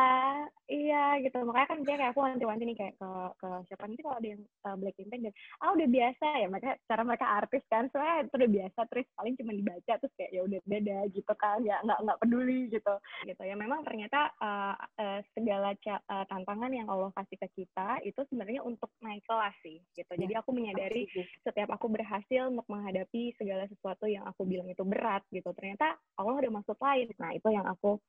iya 0.69 1.17
gitu. 1.21 1.41
Makanya 1.45 1.67
kan 1.69 1.79
dia 1.81 1.95
kayak 1.97 2.11
aku 2.13 2.21
wanti-wanti 2.21 2.63
nih 2.65 2.77
kayak 2.77 2.95
ke 2.97 3.09
ke 3.41 3.49
siapa 3.69 3.83
nanti 3.89 4.01
kalau 4.05 4.17
ada 4.17 4.29
yang 4.29 4.41
uh, 4.69 4.75
black 4.77 4.95
campaign 4.97 5.21
dan 5.29 5.33
ah 5.61 5.69
udah 5.73 5.87
biasa 5.89 6.27
ya. 6.41 6.47
Mereka 6.49 6.69
cara 6.85 7.01
mereka 7.05 7.25
artis 7.25 7.63
kan 7.69 7.89
soalnya 7.89 8.25
itu 8.25 8.35
udah 8.37 8.51
biasa 8.51 8.79
terus 8.89 9.07
paling 9.17 9.33
cuma 9.39 9.51
dibaca 9.53 9.93
terus 9.97 10.13
kayak 10.17 10.31
ya 10.31 10.41
udah 10.45 10.59
beda 10.65 10.99
gitu 11.13 11.33
kan. 11.37 11.57
Ya 11.65 11.77
nggak 11.81 11.99
nggak 12.05 12.19
peduli 12.21 12.61
gitu. 12.69 12.93
Gitu. 13.25 13.41
Ya 13.41 13.55
memang 13.57 13.81
ternyata 13.85 14.29
uh, 14.41 14.75
uh, 14.77 15.19
segala 15.33 15.73
uh, 15.73 16.25
tantangan 16.29 16.71
yang 16.71 16.87
Allah 16.89 17.09
kasih 17.17 17.37
ke 17.41 17.47
kita 17.63 18.01
itu 18.05 18.21
sebenarnya 18.29 18.61
untuk 18.61 18.89
naik 19.01 19.25
kelas 19.25 19.55
sih 19.61 19.81
gitu. 19.97 20.11
Ya, 20.13 20.19
jadi 20.27 20.33
aku 20.41 20.49
menyadari 20.53 21.09
setiap 21.41 21.73
aku 21.73 21.89
berhasil 21.89 22.49
untuk 22.49 22.67
menghadapi 22.69 23.35
segala 23.35 23.65
sesuatu 23.67 24.05
yang 24.07 24.23
aku 24.29 24.45
bilang 24.47 24.69
itu 24.69 24.83
berat 24.85 25.25
gitu 25.33 25.42
gitu. 25.43 25.51
Ternyata 25.51 25.99
Allah 26.15 26.33
udah 26.39 26.51
maksud 26.55 26.79
lain. 26.79 27.11
Nah 27.19 27.35
itu 27.35 27.47
yang 27.51 27.67
aku 27.67 27.99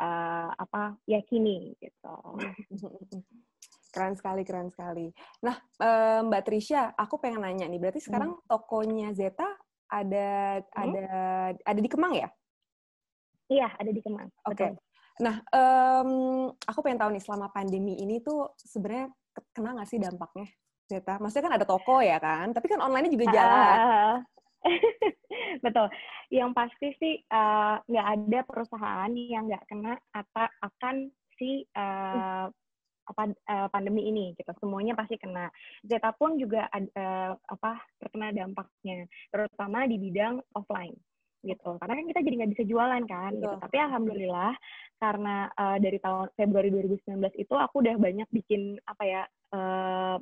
uh, 0.00 0.48
apa 0.52 1.00
yakini 1.08 1.72
gitu. 1.80 2.16
Keren 3.94 4.18
sekali 4.18 4.42
keren 4.42 4.74
sekali. 4.74 5.06
Nah 5.46 5.54
uh, 5.78 6.26
Mbak 6.26 6.42
Trisha 6.50 6.90
aku 6.98 7.22
pengen 7.22 7.46
nanya 7.46 7.70
nih. 7.70 7.78
Berarti 7.78 8.02
sekarang 8.02 8.34
hmm. 8.34 8.46
tokonya 8.50 9.14
Zeta 9.14 9.46
ada 9.86 10.58
hmm? 10.58 10.74
ada 10.74 11.06
ada 11.62 11.80
di 11.80 11.86
Kemang 11.86 12.18
ya? 12.18 12.28
Iya 13.46 13.70
ada 13.70 13.90
di 13.94 14.02
Kemang. 14.02 14.28
Oke. 14.50 14.58
Okay. 14.58 14.72
nah 15.14 15.38
um, 15.54 16.50
aku 16.66 16.82
pengen 16.82 16.98
tahu 16.98 17.14
nih 17.14 17.22
selama 17.22 17.46
pandemi 17.54 17.94
ini 18.02 18.18
tuh 18.18 18.50
sebenarnya 18.58 19.14
kena 19.54 19.78
nggak 19.78 19.86
sih 19.86 20.02
dampaknya 20.02 20.50
Zeta 20.90 21.22
maksudnya 21.22 21.44
kan 21.46 21.54
ada 21.54 21.66
toko 21.70 22.02
ya 22.02 22.18
kan 22.18 22.50
tapi 22.50 22.66
kan 22.66 22.82
online 22.82 23.14
juga 23.14 23.30
jalan. 23.30 23.76
Uh, 23.78 24.16
Betul. 25.64 25.86
Yang 26.32 26.50
pasti 26.56 26.88
sih 27.00 27.14
eh, 27.20 27.74
nggak 27.84 28.06
uh, 28.08 28.12
ada 28.16 28.40
perusahaan 28.48 29.12
yang 29.12 29.46
nggak 29.48 29.66
kena 29.68 29.94
atau 30.12 30.46
akan 30.64 31.12
si 31.36 31.66
uh, 31.76 32.48
apa 33.04 33.24
uh, 33.28 33.68
pandemi 33.68 34.08
ini 34.08 34.32
gitu. 34.36 34.50
Semuanya 34.60 34.96
pasti 34.96 35.20
kena. 35.20 35.52
Zeta 35.84 36.16
pun 36.16 36.40
juga 36.40 36.68
uh, 36.72 37.32
apa 37.36 37.72
terkena 38.00 38.32
dampaknya, 38.32 39.04
terutama 39.28 39.84
di 39.84 39.96
bidang 40.00 40.40
offline 40.56 40.96
gitu. 41.44 41.76
Karena 41.76 41.94
kan 42.00 42.06
kita 42.08 42.20
jadi 42.24 42.34
nggak 42.40 42.52
bisa 42.56 42.64
jualan 42.64 43.04
kan 43.04 43.32
Betul. 43.36 43.42
gitu. 43.44 43.54
Tapi 43.60 43.76
alhamdulillah 43.76 44.52
karena 44.96 45.36
uh, 45.52 45.76
dari 45.76 45.98
tahun 46.00 46.32
Februari 46.32 46.72
2019 46.72 47.20
itu 47.36 47.54
aku 47.54 47.84
udah 47.84 47.96
banyak 48.00 48.28
bikin 48.32 48.80
apa 48.88 49.02
ya 49.04 49.22
uh, 49.52 50.16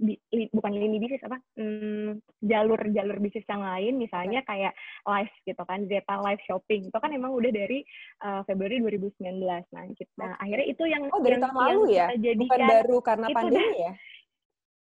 bi, 0.00 0.16
bukan 0.56 0.72
lini 0.72 0.96
bisnis 0.96 1.20
apa 1.28 1.36
hmm, 1.60 2.24
jalur-jalur 2.40 3.20
bisnis 3.20 3.44
yang 3.44 3.60
lain 3.60 4.00
misalnya 4.00 4.40
kayak 4.48 4.72
live 5.04 5.34
gitu 5.44 5.62
kan 5.68 5.84
Zeta 5.84 6.16
live 6.24 6.42
shopping 6.48 6.88
itu 6.88 6.98
kan 6.98 7.12
emang 7.12 7.36
udah 7.36 7.52
dari 7.52 7.84
uh, 8.24 8.40
Februari 8.48 8.80
2019 8.80 9.44
nah 9.44 9.84
kita 9.92 10.12
nah, 10.16 10.34
akhirnya 10.40 10.66
itu 10.72 10.84
yang 10.88 11.04
oh 11.12 11.20
dari 11.20 11.36
yang, 11.36 11.44
tahun 11.44 11.56
lalu 11.60 11.82
ya? 11.92 12.08
bukan 12.16 12.60
baru 12.64 12.96
karena 13.04 13.26
pandemi 13.28 13.76
ya 13.76 13.92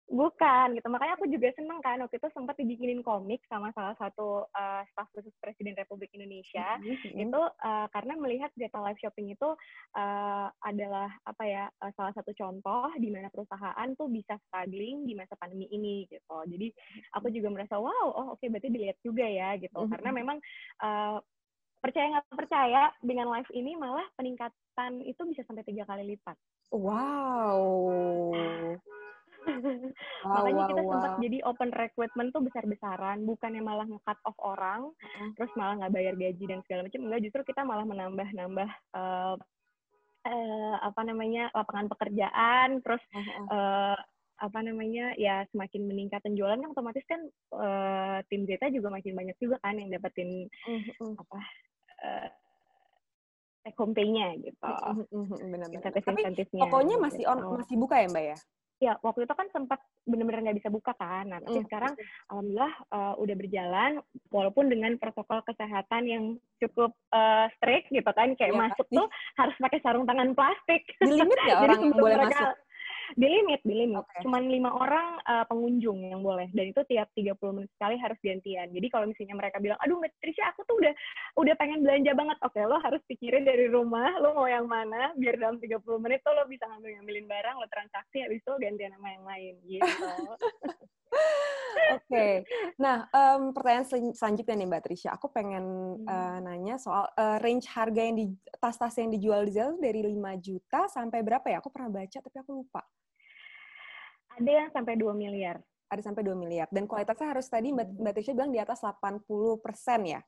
Bukan 0.08 0.72
gitu. 0.72 0.88
Makanya 0.88 1.20
aku 1.20 1.28
juga 1.28 1.52
seneng 1.52 1.84
kan 1.84 2.00
waktu 2.00 2.16
itu 2.16 2.28
sempat 2.32 2.56
dibikinin 2.56 3.04
komik 3.04 3.44
sama 3.44 3.68
salah 3.76 3.92
satu 4.00 4.48
uh, 4.48 4.82
staf 4.92 5.04
khusus 5.12 5.36
Presiden 5.36 5.76
Republik 5.76 6.08
Indonesia. 6.16 6.80
Mm-hmm. 6.80 7.28
Itu 7.28 7.40
uh, 7.44 7.86
karena 7.92 8.16
melihat 8.16 8.48
data 8.56 8.80
live 8.88 8.96
shopping 9.04 9.36
itu 9.36 9.48
uh, 10.00 10.48
adalah 10.64 11.12
apa 11.28 11.44
ya 11.44 11.64
uh, 11.84 11.92
salah 11.92 12.16
satu 12.16 12.32
contoh 12.32 12.88
di 12.96 13.12
mana 13.12 13.28
perusahaan 13.28 13.88
tuh 14.00 14.08
bisa 14.08 14.40
struggling 14.48 15.04
di 15.04 15.12
masa 15.12 15.36
pandemi 15.36 15.68
ini 15.68 16.08
gitu. 16.08 16.40
Jadi 16.48 16.72
aku 17.12 17.28
juga 17.28 17.52
merasa 17.52 17.76
wow, 17.76 18.08
oh 18.08 18.32
oke 18.32 18.40
okay, 18.40 18.48
berarti 18.48 18.72
dilihat 18.72 18.96
juga 19.04 19.28
ya 19.28 19.60
gitu. 19.60 19.76
Mm-hmm. 19.76 19.92
Karena 19.92 20.10
memang 20.16 20.40
uh, 20.80 21.20
percaya 21.84 22.16
nggak 22.16 22.32
percaya 22.32 22.82
dengan 23.04 23.28
live 23.28 23.52
ini 23.52 23.76
malah 23.76 24.08
peningkatan 24.16 25.04
itu 25.04 25.20
bisa 25.28 25.44
sampai 25.44 25.68
tiga 25.68 25.84
kali 25.84 26.16
lipat. 26.16 26.34
Wow. 26.72 28.32
wow, 30.26 30.32
Makanya 30.42 30.62
wow, 30.62 30.68
kita 30.70 30.82
wow. 30.82 30.90
sempat 30.92 31.12
jadi 31.22 31.38
open 31.46 31.70
recruitment 31.72 32.28
tuh 32.34 32.42
besar-besaran, 32.44 33.18
bukannya 33.24 33.62
malah 33.62 33.86
nge-cut 33.86 34.18
off 34.26 34.38
orang, 34.42 34.90
uh-huh. 34.90 35.28
terus 35.38 35.52
malah 35.54 35.74
nggak 35.84 35.94
bayar 35.94 36.14
gaji 36.18 36.44
dan 36.48 36.60
segala 36.66 36.86
macam. 36.86 37.00
Enggak, 37.06 37.22
justru 37.28 37.42
kita 37.48 37.62
malah 37.62 37.86
menambah-nambah 37.86 38.70
uh, 38.94 39.34
uh, 40.26 40.76
apa 40.82 41.00
namanya 41.06 41.50
lapangan 41.54 41.88
pekerjaan, 41.92 42.68
terus 42.82 43.02
uh, 43.50 43.98
apa 44.38 44.58
namanya 44.62 45.18
ya 45.18 45.42
semakin 45.50 45.90
meningkat 45.90 46.22
penjualan 46.22 46.54
kan 46.54 46.70
otomatis 46.70 47.02
kan 47.10 47.26
uh, 47.58 48.22
tim 48.30 48.46
Zeta 48.46 48.70
juga 48.70 48.94
makin 48.94 49.18
banyak 49.18 49.34
juga 49.42 49.58
kan 49.58 49.74
yang 49.74 49.90
dapetin 49.90 50.46
uh-huh. 50.46 51.14
apa 51.18 51.40
uh, 52.06 52.28
take 53.66 53.78
home 53.78 53.92
pay-nya 53.92 54.32
gitu. 54.40 54.56
Benar-benar. 55.12 55.92
Tapi 55.92 56.24
pokoknya 56.56 56.96
masih 56.96 57.24
on, 57.28 57.38
gitu. 57.42 57.56
masih 57.60 57.76
buka 57.76 57.96
ya 58.00 58.08
Mbak 58.08 58.24
ya? 58.24 58.38
Ya 58.78 58.94
waktu 59.02 59.26
itu 59.26 59.34
kan 59.34 59.50
sempat 59.50 59.82
benar-benar 60.06 60.40
nggak 60.46 60.58
bisa 60.62 60.70
buka 60.70 60.94
kan. 60.94 61.26
Nah, 61.26 61.42
tapi 61.42 61.60
mm. 61.62 61.66
sekarang 61.66 61.92
alhamdulillah 62.30 62.74
uh, 62.94 63.14
udah 63.18 63.34
berjalan 63.34 63.92
walaupun 64.30 64.70
dengan 64.70 64.94
protokol 64.96 65.42
kesehatan 65.42 66.02
yang 66.06 66.24
cukup 66.62 66.94
uh, 67.10 67.50
strict 67.58 67.90
gitu 67.90 68.10
kan 68.14 68.38
kayak 68.38 68.54
ya, 68.54 68.58
masuk 68.58 68.86
pasti. 68.86 68.98
tuh 68.98 69.06
harus 69.34 69.54
pakai 69.58 69.78
sarung 69.82 70.06
tangan 70.06 70.30
plastik. 70.32 70.82
Di 71.02 71.10
limit 71.10 71.38
ya 71.42 71.58
orang 71.66 71.80
boleh 71.90 72.16
mereka, 72.22 72.30
masuk? 72.30 72.54
Di 73.16 73.26
limit 73.26 73.60
di 73.64 73.74
limit. 73.74 74.04
Okay. 74.08 74.26
cuman 74.26 74.50
lima 74.50 74.70
orang 74.74 75.20
uh, 75.24 75.44
pengunjung 75.48 76.02
yang 76.08 76.20
boleh. 76.20 76.50
Dan 76.52 76.74
itu 76.74 76.82
tiap 76.90 77.08
30 77.14 77.38
menit 77.54 77.70
sekali 77.78 77.96
harus 77.96 78.18
gantian. 78.20 78.68
Jadi 78.74 78.86
kalau 78.90 79.06
misalnya 79.08 79.36
mereka 79.38 79.56
bilang 79.62 79.78
aduh 79.80 79.96
mbak 80.00 80.12
Trisha 80.20 80.50
aku 80.52 80.66
tuh 80.68 80.76
udah 80.82 80.94
udah 81.38 81.54
pengen 81.56 81.80
belanja 81.80 82.12
banget. 82.12 82.36
Oke 82.44 82.60
okay, 82.60 82.64
lo 82.68 82.76
harus 82.82 83.00
pikirin 83.08 83.46
dari 83.46 83.70
rumah 83.70 84.18
lo 84.20 84.34
mau 84.34 84.48
yang 84.50 84.66
mana 84.66 85.14
biar 85.16 85.38
dalam 85.38 85.56
30 85.62 85.80
menit 86.02 86.20
tuh 86.26 86.34
lo 86.34 86.44
bisa 86.50 86.66
ngambil 86.66 86.90
ngambilin 86.98 87.26
barang 87.30 87.56
lo 87.56 87.66
transaksi 87.70 88.24
habis 88.24 88.42
itu 88.42 88.52
gantian 88.58 88.92
sama 88.96 89.08
yang 89.14 89.24
lain 89.24 89.54
gitu 89.64 89.86
Oke, 91.88 92.04
okay. 92.04 92.34
nah 92.76 93.08
um, 93.08 93.56
pertanyaan 93.56 93.88
sel 93.88 94.12
selanjutnya 94.12 94.60
nih 94.60 94.68
Mbak 94.68 94.82
Trisha, 94.84 95.10
aku 95.16 95.32
pengen 95.32 95.64
hmm. 95.96 96.04
uh, 96.04 96.38
nanya 96.44 96.76
soal 96.76 97.08
uh, 97.16 97.40
range 97.40 97.64
harga 97.64 98.04
yang 98.04 98.16
di 98.16 98.26
tas-tas 98.60 98.92
yang 99.00 99.08
dijual 99.08 99.48
di 99.48 99.56
Zalando 99.56 99.80
dari 99.80 100.04
5 100.04 100.12
juta 100.44 100.84
sampai 100.92 101.24
berapa 101.24 101.48
ya? 101.48 101.64
Aku 101.64 101.72
pernah 101.72 101.88
baca 101.88 102.18
tapi 102.20 102.36
aku 102.36 102.50
lupa. 102.60 102.84
Ada 104.36 104.50
yang 104.52 104.68
sampai 104.68 105.00
2 105.00 105.16
miliar. 105.16 105.56
Ada 105.88 106.12
sampai 106.12 106.22
2 106.28 106.36
miliar. 106.36 106.68
Dan 106.68 106.84
kualitasnya 106.84 107.32
harus 107.32 107.48
tadi 107.48 107.72
Mbak, 107.72 107.88
Mbak 107.96 108.12
Tisha 108.20 108.32
bilang 108.36 108.52
di 108.52 108.60
atas 108.60 108.84
80 108.84 109.24
persen 109.64 110.00
ya? 110.04 110.20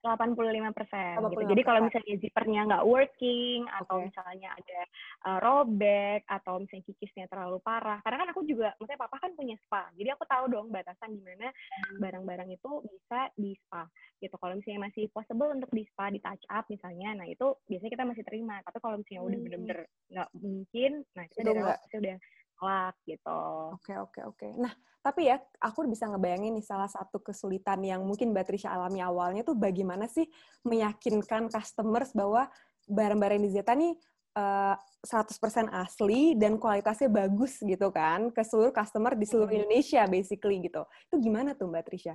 85 0.00 0.76
persen. 0.76 1.14
Gitu. 1.28 1.44
Jadi 1.52 1.62
kalau 1.62 1.80
misalnya 1.84 2.14
zippernya 2.20 2.60
nggak 2.68 2.86
working 2.88 3.68
atau 3.68 3.96
misalnya 4.00 4.48
ada 4.56 4.80
uh, 5.28 5.38
robek 5.44 6.24
atau 6.24 6.60
misalnya 6.60 6.84
kikisnya 6.88 7.26
terlalu 7.28 7.60
parah. 7.60 8.00
Karena 8.00 8.24
kan 8.24 8.28
aku 8.32 8.42
juga, 8.48 8.72
maksudnya 8.80 9.00
papa 9.00 9.16
kan 9.20 9.32
punya 9.36 9.56
spa. 9.68 9.92
Jadi 9.94 10.08
aku 10.08 10.24
tahu 10.24 10.44
dong 10.48 10.72
batasan 10.72 11.12
di 11.12 11.20
mana 11.20 11.52
hmm. 11.52 12.00
barang-barang 12.00 12.50
itu 12.50 12.70
bisa 12.88 13.28
di 13.36 13.52
spa. 13.66 13.84
Gitu. 14.20 14.34
Kalau 14.36 14.54
misalnya 14.56 14.80
masih 14.88 15.04
possible 15.12 15.52
untuk 15.52 15.70
di 15.72 15.84
spa, 15.88 16.08
di 16.08 16.20
touch 16.20 16.44
up 16.48 16.64
misalnya, 16.72 17.20
nah 17.20 17.26
itu 17.28 17.56
biasanya 17.68 17.92
kita 17.92 18.04
masih 18.08 18.24
terima. 18.24 18.56
Tapi 18.64 18.78
kalau 18.80 18.96
misalnya 19.00 19.22
udah 19.24 19.38
hmm. 19.38 19.46
bener-bener 19.46 19.80
nggak 20.10 20.30
mungkin, 20.40 20.92
nah 21.12 21.24
kita 21.28 21.48
udah, 21.52 21.76
udah 21.76 22.16
kelak 22.60 22.94
gitu. 23.08 23.40
Oke, 23.72 23.96
oke, 23.96 24.20
oke. 24.28 24.48
Nah, 24.60 24.76
tapi 25.00 25.32
ya 25.32 25.40
aku 25.56 25.88
bisa 25.88 26.04
ngebayangin 26.04 26.52
nih 26.60 26.66
salah 26.68 26.92
satu 26.92 27.24
kesulitan 27.24 27.80
yang 27.80 28.04
mungkin 28.04 28.36
Mbak 28.36 28.52
Trisha 28.52 28.68
alami 28.68 29.00
awalnya 29.00 29.40
tuh 29.40 29.56
bagaimana 29.56 30.04
sih 30.04 30.28
meyakinkan 30.68 31.48
customers 31.48 32.12
bahwa 32.12 32.52
barang-barang 32.84 33.40
di 33.40 33.48
Zeta 33.48 33.72
nih 33.72 33.96
uh, 34.36 34.76
100% 35.00 35.72
asli 35.72 36.36
dan 36.36 36.60
kualitasnya 36.60 37.08
bagus 37.08 37.56
gitu 37.64 37.88
kan 37.88 38.28
ke 38.28 38.44
seluruh 38.44 38.76
customer 38.76 39.16
di 39.16 39.24
seluruh 39.24 39.48
hmm. 39.48 39.58
Indonesia 39.64 40.04
basically 40.04 40.60
gitu. 40.68 40.84
Itu 41.08 41.16
gimana 41.16 41.56
tuh 41.56 41.72
Mbak 41.72 41.84
Trisha? 41.88 42.14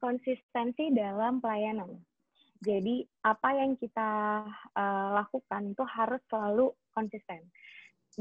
Konsistensi 0.00 0.88
dalam 0.96 1.44
pelayanan 1.44 1.92
Jadi 2.64 3.04
apa 3.20 3.56
yang 3.56 3.76
kita 3.76 4.40
uh, 4.72 5.08
lakukan 5.20 5.76
itu 5.76 5.84
harus 5.84 6.20
selalu 6.28 6.72
konsisten 6.92 7.44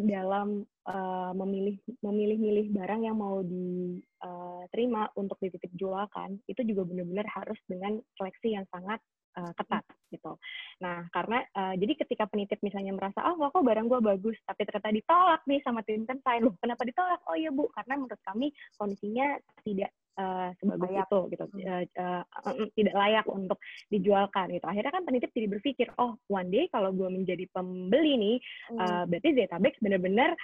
dalam 0.07 0.63
uh, 0.87 1.31
memilih 1.35 1.75
memilih-milih 2.03 2.71
barang 2.71 3.01
yang 3.03 3.17
mau 3.19 3.43
diterima 3.43 5.11
untuk 5.19 5.35
dititip 5.43 5.71
jualkan 5.75 6.39
itu 6.47 6.61
juga 6.63 6.87
benar-benar 6.87 7.27
harus 7.31 7.59
dengan 7.67 7.99
seleksi 8.15 8.55
yang 8.55 8.65
sangat 8.71 8.99
uh, 9.39 9.51
ketat 9.55 9.87
gitu. 10.11 10.35
Nah, 10.83 11.07
karena 11.15 11.39
uh, 11.55 11.73
jadi 11.79 11.93
ketika 12.03 12.27
penitip 12.27 12.59
misalnya 12.59 12.91
merasa, 12.91 13.23
oh 13.23 13.39
kok 13.39 13.63
barang 13.63 13.87
gue 13.87 13.99
bagus, 14.03 14.37
tapi 14.43 14.67
ternyata 14.67 14.91
ditolak 14.91 15.41
nih 15.47 15.59
sama 15.63 15.79
tim 15.87 16.03
konsign, 16.03 16.41
loh 16.43 16.55
kenapa 16.59 16.83
ditolak? 16.83 17.21
Oh 17.29 17.37
iya 17.39 17.49
bu, 17.49 17.71
karena 17.71 17.93
menurut 17.95 18.21
kami 18.27 18.51
kondisinya 18.75 19.39
tidak 19.63 19.91
uh, 20.19 20.49
sebagus 20.59 20.89
layak. 20.91 21.07
itu 21.07 21.19
gitu, 21.31 21.45
uh, 21.47 21.83
uh, 21.95 22.23
uh, 22.25 22.67
tidak 22.75 22.95
layak 22.95 23.25
untuk 23.31 23.59
dijualkan 23.87 24.45
gitu. 24.51 24.65
Akhirnya 24.67 24.91
kan 24.91 25.03
penitip 25.07 25.31
jadi 25.31 25.47
berpikir, 25.47 25.87
oh 25.95 26.19
one 26.27 26.49
day 26.51 26.65
kalau 26.67 26.91
gue 26.91 27.07
menjadi 27.07 27.45
pembeli 27.55 28.13
nih, 28.19 28.37
hmm. 28.75 28.79
uh, 28.79 29.03
berarti 29.07 29.29
Zetabex 29.37 29.73
benar-benar 29.79 30.35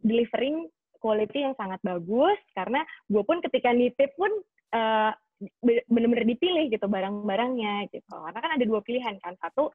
delivering 0.00 0.70
quality 1.02 1.42
yang 1.42 1.58
sangat 1.58 1.82
bagus 1.82 2.38
karena 2.54 2.86
gue 3.10 3.22
pun 3.26 3.42
ketika 3.42 3.74
nitip 3.74 4.14
pun 4.14 4.30
uh, 4.70 5.10
benar-benar 5.88 6.26
dipilih 6.26 6.70
gitu 6.70 6.86
barang-barangnya 6.86 7.90
gitu. 7.90 8.14
Karena 8.14 8.40
kan 8.40 8.52
ada 8.58 8.64
dua 8.64 8.80
pilihan 8.82 9.16
kan. 9.18 9.34
Satu 9.38 9.70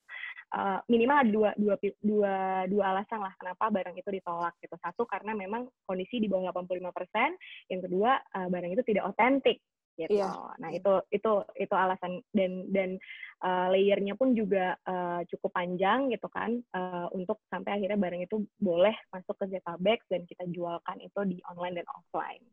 uh, 0.55 0.79
minimal 0.87 1.17
ada 1.23 1.31
dua 1.31 1.49
dua 1.57 1.75
dua 1.99 2.33
dua 2.69 2.83
alasan 2.95 3.19
lah 3.23 3.33
kenapa 3.35 3.71
barang 3.71 3.95
itu 3.95 4.09
ditolak 4.09 4.55
gitu. 4.63 4.75
Satu 4.79 5.03
karena 5.03 5.35
memang 5.35 5.67
kondisi 5.83 6.23
di 6.23 6.27
bawah 6.31 6.51
85 6.55 6.91
persen. 6.95 7.29
Yang 7.67 7.81
kedua 7.91 8.19
uh, 8.35 8.47
barang 8.47 8.71
itu 8.71 8.83
tidak 8.87 9.11
otentik 9.11 9.59
gitu. 9.97 10.21
Iya. 10.21 10.29
nah 10.61 10.69
itu 10.69 10.93
itu 11.09 11.31
itu 11.57 11.73
alasan. 11.73 12.21
Dan 12.29 12.69
dan 12.69 13.01
uh, 13.43 13.67
layernya 13.73 14.13
pun 14.13 14.37
juga 14.37 14.77
uh, 14.85 15.25
cukup 15.27 15.51
panjang 15.53 16.13
gitu 16.13 16.29
kan. 16.29 16.61
Uh, 16.71 17.11
untuk 17.17 17.41
sampai 17.49 17.81
akhirnya 17.81 17.97
barang 17.99 18.21
itu 18.23 18.45
boleh 18.61 18.93
masuk 19.09 19.35
ke 19.41 19.57
Zetabex 19.57 20.05
dan 20.07 20.23
kita 20.29 20.45
jualkan 20.53 21.01
itu 21.01 21.19
di 21.25 21.37
online 21.49 21.81
dan 21.83 21.87
offline. 21.91 22.45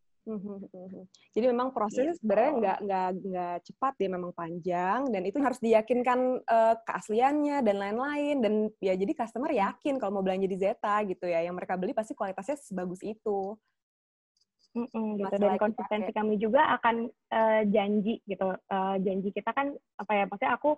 Jadi 1.37 1.45
memang 1.53 1.69
prosesnya 1.77 2.17
gitu. 2.17 2.25
sebenarnya 2.25 2.53
nggak 2.57 2.79
nggak 2.89 3.09
nggak 3.29 3.57
cepat 3.69 3.93
dia 4.01 4.09
memang 4.09 4.33
panjang 4.33 5.01
dan 5.13 5.23
itu 5.29 5.39
harus 5.41 5.61
diyakinkan 5.61 6.41
uh, 6.49 6.75
keasliannya 6.89 7.61
dan 7.61 7.77
lain-lain 7.77 8.37
dan 8.41 8.55
ya 8.81 8.97
jadi 8.97 9.13
customer 9.13 9.53
hmm. 9.53 9.61
yakin 9.61 9.95
kalau 10.01 10.21
mau 10.21 10.25
belanja 10.25 10.49
di 10.49 10.57
Zeta 10.57 10.97
gitu 11.05 11.29
ya 11.29 11.45
yang 11.45 11.53
mereka 11.53 11.77
beli 11.77 11.93
pasti 11.93 12.17
kualitasnya 12.17 12.57
sebagus 12.57 13.05
itu. 13.05 13.57
Mm 14.75 14.91
-mm, 14.91 15.09
gitu 15.23 15.39
dan 15.39 15.55
konsistensi 15.55 16.11
kami 16.11 16.35
juga 16.35 16.67
akan 16.75 17.07
uh, 17.07 17.63
janji 17.71 18.19
gitu 18.27 18.59
uh, 18.59 18.97
janji 18.99 19.31
kita 19.31 19.55
kan 19.55 19.71
apa 19.71 20.13
ya 20.19 20.25
maksudnya 20.27 20.59
aku 20.59 20.75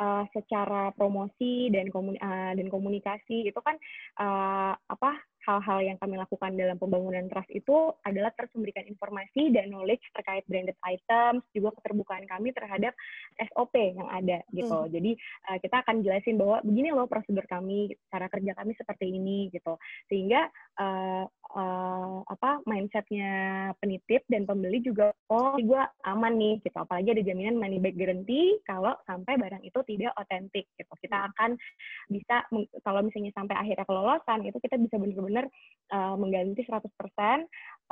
uh, 0.00 0.24
secara 0.32 0.90
promosi 0.96 1.68
dan 1.68 1.92
komuni 1.92 2.16
uh, 2.18 2.56
dan 2.56 2.72
komunikasi 2.72 3.52
itu 3.52 3.60
kan 3.60 3.76
uh, 4.16 4.72
apa 4.88 5.20
hal-hal 5.44 5.78
yang 5.84 5.98
kami 6.00 6.16
lakukan 6.16 6.56
dalam 6.56 6.80
pembangunan 6.80 7.28
trust 7.28 7.52
itu 7.52 7.92
adalah 8.02 8.32
terus 8.32 8.50
memberikan 8.56 8.84
informasi 8.88 9.52
dan 9.52 9.68
knowledge 9.68 10.02
terkait 10.16 10.44
branded 10.48 10.76
items, 10.82 11.44
juga 11.52 11.76
keterbukaan 11.80 12.24
kami 12.24 12.50
terhadap 12.56 12.96
SOP 13.52 13.76
yang 13.76 14.08
ada 14.08 14.40
gitu. 14.50 14.72
Hmm. 14.72 14.90
Jadi 14.90 15.12
uh, 15.52 15.58
kita 15.60 15.76
akan 15.84 16.00
jelasin 16.00 16.40
bahwa 16.40 16.64
begini 16.64 16.90
loh 16.96 17.06
prosedur 17.06 17.44
kami, 17.44 17.92
cara 18.08 18.26
kerja 18.32 18.52
kami 18.56 18.72
seperti 18.74 19.06
ini 19.12 19.52
gitu. 19.52 19.76
Sehingga 20.08 20.48
uh, 20.80 21.24
uh, 21.54 22.20
apa 22.26 22.60
mindsetnya 22.66 23.70
penitip 23.78 24.26
dan 24.26 24.44
pembeli 24.44 24.82
juga 24.82 25.14
oh 25.30 25.56
gue 25.56 25.82
aman 26.04 26.34
nih 26.34 26.60
gitu. 26.60 26.76
Apalagi 26.76 27.14
ada 27.14 27.22
jaminan 27.22 27.56
money 27.56 27.78
back 27.78 27.94
guarantee 27.94 28.58
kalau 28.66 28.92
sampai 29.06 29.38
barang 29.38 29.62
itu 29.62 29.78
tidak 29.86 30.12
otentik 30.18 30.66
gitu. 30.74 30.92
Kita 31.00 31.30
akan 31.32 31.56
bisa 32.10 32.44
kalau 32.82 33.00
misalnya 33.06 33.32
sampai 33.32 33.54
akhirnya 33.56 33.86
kelolosan 33.86 34.44
itu 34.44 34.58
kita 34.58 34.76
bisa 34.76 34.98
benar-benar 34.98 35.46
uh, 35.94 36.14
mengganti 36.18 36.66
100% 36.66 36.82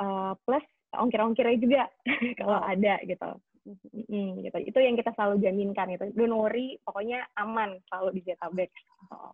uh, 0.03 0.33
plus 0.43 0.65
ongkir-ongkirnya 0.93 1.57
juga 1.57 1.83
kalau 2.39 2.59
ada 2.61 2.99
gitu. 3.07 3.31
Hmm, 3.63 4.43
gitu. 4.43 4.57
Itu 4.59 4.79
yang 4.83 4.99
kita 4.99 5.15
selalu 5.15 5.39
jaminkan 5.39 5.87
itu. 5.95 6.11
Don't 6.11 6.35
worry, 6.35 6.75
pokoknya 6.83 7.23
aman 7.39 7.79
selalu 7.87 8.19
di 8.19 8.21
Zetabex. 8.27 8.71
Oh. 9.07 9.31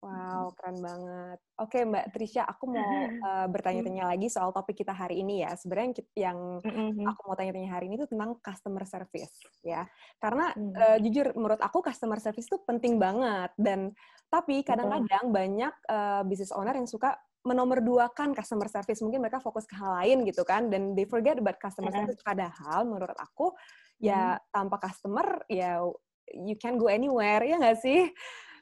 Wow, 0.00 0.56
keren 0.56 0.80
banget. 0.80 1.38
Oke, 1.60 1.84
Mbak 1.84 2.16
Trisha, 2.16 2.48
aku 2.48 2.72
mau 2.72 2.88
uh, 3.20 3.44
bertanya-tanya 3.52 4.08
lagi 4.08 4.32
soal 4.32 4.48
topik 4.48 4.80
kita 4.80 4.96
hari 4.96 5.20
ini 5.20 5.44
ya. 5.44 5.52
Sebenarnya 5.52 6.00
yang 6.16 6.56
aku 7.04 7.20
mau 7.28 7.36
tanya-tanya 7.36 7.68
hari 7.68 7.92
ini 7.92 8.00
itu 8.00 8.08
tentang 8.08 8.40
customer 8.40 8.88
service, 8.88 9.36
ya. 9.60 9.84
Karena 10.16 10.56
uh, 10.56 10.96
jujur, 11.04 11.36
menurut 11.36 11.60
aku 11.60 11.84
customer 11.84 12.16
service 12.16 12.48
itu 12.48 12.56
penting 12.64 12.96
banget. 12.96 13.52
Dan 13.60 13.92
tapi 14.32 14.64
kadang-kadang 14.64 15.28
banyak 15.28 15.74
uh, 15.92 16.24
business 16.24 16.56
owner 16.56 16.72
yang 16.72 16.88
suka 16.88 17.20
menomorduakan 17.44 18.32
customer 18.32 18.72
service. 18.72 19.04
Mungkin 19.04 19.20
mereka 19.20 19.36
fokus 19.44 19.68
ke 19.68 19.76
hal 19.76 20.00
lain 20.00 20.24
gitu 20.24 20.48
kan. 20.48 20.72
Dan 20.72 20.96
they 20.96 21.04
forget 21.04 21.36
about 21.36 21.60
customer 21.60 21.92
service. 21.92 22.24
Padahal 22.24 22.88
menurut 22.88 23.20
aku 23.20 23.52
ya 24.00 24.40
tanpa 24.48 24.80
customer 24.80 25.44
ya 25.44 25.84
you 26.32 26.56
can 26.56 26.80
go 26.80 26.88
anywhere. 26.88 27.44
Ya 27.44 27.60
nggak 27.60 27.84
sih 27.84 28.08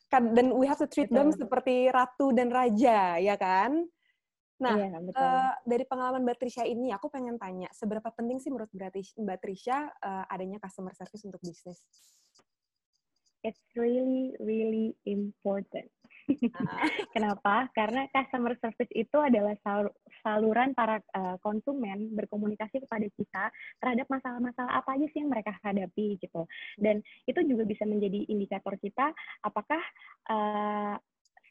dan 0.08 0.56
we 0.56 0.64
have 0.64 0.80
to 0.80 0.88
treat 0.88 1.12
betul. 1.12 1.28
them 1.28 1.28
seperti 1.36 1.92
ratu 1.92 2.32
dan 2.32 2.48
raja 2.48 3.20
ya 3.20 3.36
kan? 3.36 3.84
Nah 4.58 4.74
iya, 4.74 4.98
Uh, 5.14 5.54
dari 5.62 5.86
pengalaman 5.86 6.26
Mbak 6.26 6.38
Trisha 6.42 6.66
ini 6.66 6.90
aku 6.90 7.06
pengen 7.12 7.38
tanya 7.38 7.70
seberapa 7.70 8.10
penting 8.10 8.42
sih 8.42 8.50
menurut 8.50 8.72
Mbak 8.72 9.38
Trisha 9.38 9.86
uh, 10.02 10.24
adanya 10.26 10.58
customer 10.58 10.90
service 10.96 11.22
untuk 11.22 11.38
bisnis? 11.44 11.78
It's 13.46 13.62
really 13.78 14.34
really 14.42 14.98
important 15.06 15.86
Kenapa? 17.14 17.68
Karena 17.72 18.04
customer 18.12 18.54
service 18.60 18.92
itu 18.92 19.18
adalah 19.18 19.56
saluran 20.20 20.76
para 20.76 21.00
uh, 21.16 21.36
konsumen 21.40 22.12
berkomunikasi 22.12 22.84
kepada 22.84 23.06
kita 23.16 23.44
terhadap 23.80 24.06
masalah-masalah 24.12 24.72
apa 24.78 24.90
aja 24.98 25.06
sih 25.12 25.24
yang 25.24 25.32
mereka 25.32 25.56
hadapi 25.64 26.20
gitu. 26.20 26.44
Dan 26.76 27.00
itu 27.24 27.40
juga 27.48 27.64
bisa 27.64 27.88
menjadi 27.88 28.28
indikator 28.28 28.76
kita 28.76 29.12
apakah 29.44 29.80
uh, 30.28 30.96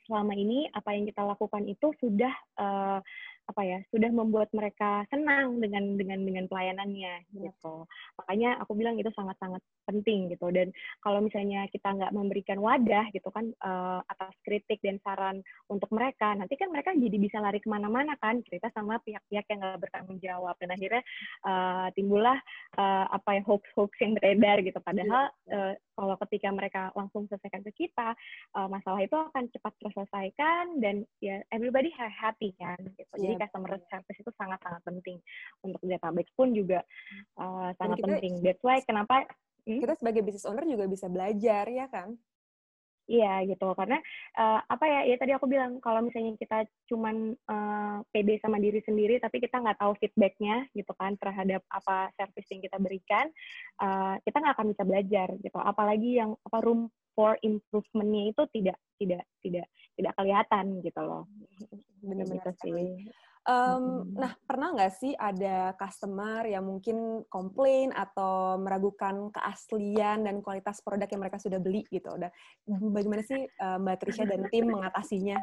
selama 0.08 0.34
ini 0.34 0.72
apa 0.72 0.96
yang 0.96 1.04
kita 1.04 1.22
lakukan 1.22 1.68
itu 1.68 1.92
sudah 2.00 2.32
uh, 2.56 3.00
apa 3.48 3.62
ya 3.64 3.80
sudah 3.96 4.12
membuat 4.12 4.52
mereka 4.52 5.08
senang 5.08 5.64
dengan 5.64 5.96
dengan 5.96 6.20
dengan 6.20 6.46
pelayanannya 6.52 7.32
gitu. 7.32 7.88
Makanya 8.20 8.60
aku 8.60 8.76
bilang 8.76 9.00
itu 9.00 9.08
sangat 9.16 9.40
sangat 9.40 9.64
penting 9.88 10.28
gitu. 10.36 10.52
Dan 10.52 10.76
kalau 11.00 11.24
misalnya 11.24 11.64
kita 11.72 11.96
nggak 11.96 12.12
memberikan 12.12 12.60
wadah 12.60 13.08
gitu 13.16 13.32
kan 13.32 13.48
uh, 13.64 14.04
atas 14.04 14.36
kritik 14.44 14.84
dan 14.84 15.00
saran 15.00 15.40
untuk 15.72 15.88
mereka 15.96 16.36
nanti 16.36 16.60
kan 16.60 16.68
mereka 16.68 16.92
jadi 16.92 17.16
bisa 17.16 17.40
lari 17.40 17.64
ke 17.64 17.72
mana-mana 17.72 18.20
kan 18.20 18.44
cerita 18.44 18.68
sama 18.76 19.00
pihak-pihak 19.08 19.48
yang 19.48 19.60
nggak 19.64 19.80
bertanggung 19.80 20.20
jawab. 20.20 20.60
Dan 20.60 20.76
akhirnya 20.76 21.02
uh, 21.48 21.88
timbullah 21.96 22.38
uh, 22.76 23.06
apa 23.16 23.40
ya 23.40 23.42
hoax-hoax 23.48 23.96
yang 24.04 24.20
beredar 24.20 24.60
gitu. 24.60 24.80
Padahal 24.84 25.32
uh, 25.56 25.74
kalau 25.96 26.16
ketika 26.28 26.52
mereka 26.52 26.82
langsung 27.00 27.26
selesaikan 27.32 27.64
ke 27.64 27.88
kita 27.88 28.12
uh, 28.60 28.68
masalah 28.68 29.00
itu 29.00 29.16
akan 29.16 29.48
cepat 29.56 29.74
terselesaikan 29.80 30.84
dan 30.84 31.08
ya 31.24 31.40
everybody 31.56 31.90
happy 31.96 32.52
kan 32.60 32.78
gitu. 33.00 33.14
Jadi 33.16 33.37
yeah. 33.38 33.46
customer 33.46 33.78
service 33.88 34.20
itu 34.20 34.32
sangat 34.36 34.60
sangat 34.66 34.82
penting. 34.84 35.18
Untuk 35.62 35.82
database 35.86 36.32
pun 36.34 36.52
juga 36.52 36.82
uh, 37.38 37.70
sangat 37.78 38.02
kita, 38.02 38.08
penting. 38.18 38.34
that's 38.42 38.64
why 38.66 38.82
kenapa 38.82 39.30
hmm? 39.70 39.80
kita 39.80 39.94
sebagai 39.96 40.22
business 40.26 40.50
owner 40.50 40.66
juga 40.66 40.86
bisa 40.90 41.06
belajar 41.08 41.70
ya 41.70 41.86
kan? 41.88 42.18
Iya 43.08 43.48
gitu. 43.48 43.72
Karena 43.72 43.98
uh, 44.36 44.60
apa 44.68 44.84
ya 44.84 45.00
ya 45.08 45.16
tadi 45.16 45.32
aku 45.32 45.48
bilang 45.48 45.80
kalau 45.80 46.04
misalnya 46.04 46.36
kita 46.36 46.68
cuman 46.92 47.40
uh, 47.48 48.04
pede 48.12 48.36
sama 48.44 48.60
diri 48.60 48.84
sendiri 48.84 49.16
tapi 49.24 49.40
kita 49.40 49.64
nggak 49.64 49.80
tahu 49.80 49.96
feedbacknya 49.96 50.68
gitu 50.76 50.92
kan 51.00 51.16
terhadap 51.16 51.64
apa 51.72 52.12
service 52.20 52.52
yang 52.52 52.62
kita 52.68 52.78
berikan 52.84 53.32
uh, 53.80 54.20
kita 54.28 54.44
nggak 54.44 54.56
akan 54.60 54.68
bisa 54.76 54.84
belajar 54.84 55.28
gitu. 55.40 55.56
Apalagi 55.58 56.20
yang 56.20 56.36
apa 56.36 56.60
room 56.60 56.92
for 57.16 57.40
improvementnya 57.42 58.36
itu 58.36 58.44
tidak 58.60 58.78
tidak 59.00 59.24
tidak 59.40 59.66
tidak 59.96 60.14
kelihatan 60.20 60.66
gitu 60.84 61.02
loh. 61.02 61.24
Benar-benar 62.04 62.44
gitu 62.44 62.52
sih 62.60 62.76
Um. 63.48 64.12
Nah, 64.12 64.36
pernah 64.44 64.76
nggak 64.76 64.94
sih 65.00 65.16
ada 65.16 65.72
customer 65.80 66.44
yang 66.44 66.68
mungkin 66.68 67.24
komplain 67.32 67.96
atau 67.96 68.60
meragukan 68.60 69.32
keaslian 69.32 70.28
dan 70.28 70.44
kualitas 70.44 70.84
produk 70.84 71.08
yang 71.08 71.24
mereka 71.24 71.40
sudah 71.40 71.56
beli 71.56 71.88
gitu? 71.88 72.12
Udah, 72.12 72.28
bagaimana 72.68 73.24
sih 73.24 73.48
uh, 73.64 73.80
Mbak 73.80 74.04
Trisha 74.04 74.28
dan 74.28 74.52
tim 74.52 74.68
mengatasinya? 74.68 75.40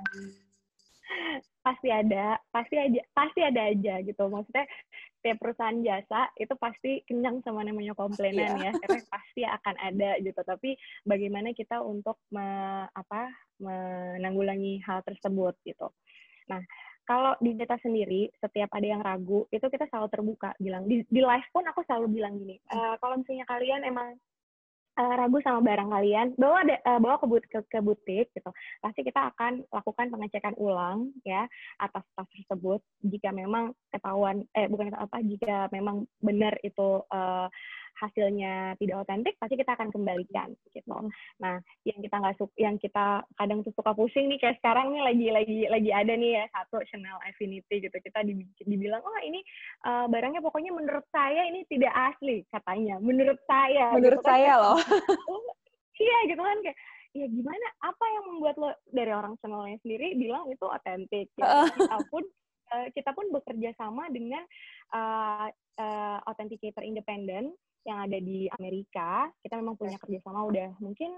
Pasti 1.64 1.88
ada, 1.88 2.36
pasti 2.52 2.76
aja, 2.76 3.00
pasti 3.16 3.40
ada 3.40 3.72
aja 3.72 3.94
gitu. 4.04 4.28
Maksudnya 4.28 4.68
setiap 5.16 5.40
perusahaan 5.40 5.80
jasa 5.80 6.28
itu 6.36 6.52
pasti 6.60 7.00
kenyang 7.08 7.40
sama 7.40 7.64
namanya 7.64 7.96
komplainan 7.96 8.60
yeah. 8.60 8.68
ya, 8.68 8.70
karena 8.84 9.00
pasti 9.08 9.42
akan 9.48 9.74
ada 9.80 10.10
gitu. 10.20 10.40
Tapi 10.44 10.76
bagaimana 11.08 11.56
kita 11.56 11.80
untuk 11.80 12.20
me, 12.28 12.44
apa 12.84 13.32
menanggulangi 13.64 14.84
hal 14.84 15.00
tersebut 15.08 15.56
gitu. 15.64 15.88
Nah, 16.52 16.60
kalau 17.04 17.36
di 17.40 17.52
data 17.56 17.76
sendiri 17.80 18.32
setiap 18.40 18.72
ada 18.72 18.86
yang 18.86 19.04
ragu 19.04 19.44
itu 19.52 19.64
kita 19.68 19.84
selalu 19.92 20.08
terbuka 20.08 20.50
bilang. 20.56 20.88
Di, 20.88 21.04
di 21.06 21.20
live 21.20 21.48
pun 21.52 21.64
aku 21.68 21.84
selalu 21.84 22.20
bilang 22.20 22.36
gini 22.40 22.56
uh, 22.72 22.96
kalau 23.00 23.20
misalnya 23.20 23.44
kalian 23.48 23.84
emang 23.84 24.16
uh, 24.98 25.14
ragu 25.18 25.38
sama 25.42 25.60
barang 25.62 25.90
kalian, 25.90 26.26
bawa 26.38 26.62
de, 26.66 26.76
uh, 26.86 26.98
bawa 27.02 27.18
ke, 27.18 27.26
but, 27.26 27.44
ke, 27.50 27.58
ke 27.66 27.78
butik 27.82 28.26
gitu. 28.32 28.50
Pasti 28.80 29.00
kita 29.02 29.34
akan 29.34 29.66
lakukan 29.70 30.06
pengecekan 30.10 30.54
ulang 30.58 31.10
ya 31.26 31.46
atas 31.82 32.04
tas 32.14 32.28
tersebut. 32.30 32.80
Jika 33.02 33.34
memang 33.34 33.74
ketahuan 33.90 34.46
eh 34.54 34.70
bukan 34.70 34.94
apa 34.94 35.22
jika 35.22 35.68
memang 35.74 36.06
benar 36.22 36.54
itu 36.62 37.02
uh, 37.10 37.46
hasilnya 37.94 38.74
tidak 38.82 39.06
otentik 39.06 39.34
pasti 39.38 39.54
kita 39.54 39.78
akan 39.78 39.94
kembalikan 39.94 40.50
gitu. 40.74 40.90
Nah, 41.40 41.62
yang 41.86 41.98
kita 42.02 42.16
nggak 42.18 42.36
suka 42.38 42.54
yang 42.58 42.76
kita 42.78 43.22
kadang 43.38 43.62
tuh 43.62 43.74
suka 43.74 43.94
pusing 43.94 44.26
nih 44.26 44.38
kayak 44.42 44.58
sekarang 44.62 44.90
nih 44.94 45.02
lagi 45.02 45.26
lagi 45.30 45.58
lagi 45.70 45.90
ada 45.94 46.12
nih 46.14 46.30
ya 46.42 46.44
satu 46.50 46.82
Chanel 46.90 47.18
Affinity 47.22 47.84
gitu. 47.84 47.96
Kita 48.02 48.26
dibilang, 48.66 49.02
"Oh, 49.02 49.18
ini 49.22 49.40
uh, 49.86 50.06
barangnya 50.10 50.42
pokoknya 50.42 50.74
menurut 50.74 51.06
saya 51.14 51.46
ini 51.46 51.62
tidak 51.70 51.94
asli," 51.94 52.42
katanya. 52.50 52.98
Menurut 52.98 53.38
saya. 53.46 53.94
Menurut 53.94 54.20
gitu 54.20 54.26
kan, 54.26 54.32
saya 54.34 54.52
loh. 54.58 54.78
iya 56.04 56.18
gitu 56.26 56.42
kan 56.42 56.58
kayak 56.66 56.78
ya 57.14 57.26
gimana 57.30 57.66
apa 57.78 58.04
yang 58.10 58.24
membuat 58.26 58.54
lo 58.58 58.70
dari 58.90 59.12
orang 59.14 59.38
Chanelnya 59.38 59.78
sendiri 59.86 60.18
bilang 60.18 60.50
itu 60.50 60.66
otentik 60.66 61.30
gitu. 61.30 61.46
kita 61.78 61.98
pun 62.10 62.24
uh, 62.74 62.86
kita 62.90 63.10
pun 63.14 63.26
bekerja 63.30 63.70
sama 63.78 64.10
dengan 64.10 64.42
uh, 64.90 65.46
uh, 65.78 66.18
authenticator 66.26 66.82
independen 66.82 67.54
yang 67.84 67.98
ada 68.08 68.18
di 68.18 68.48
Amerika 68.56 69.28
kita 69.44 69.60
memang 69.60 69.76
punya 69.76 70.00
kerjasama 70.00 70.44
udah 70.48 70.72
mungkin 70.80 71.12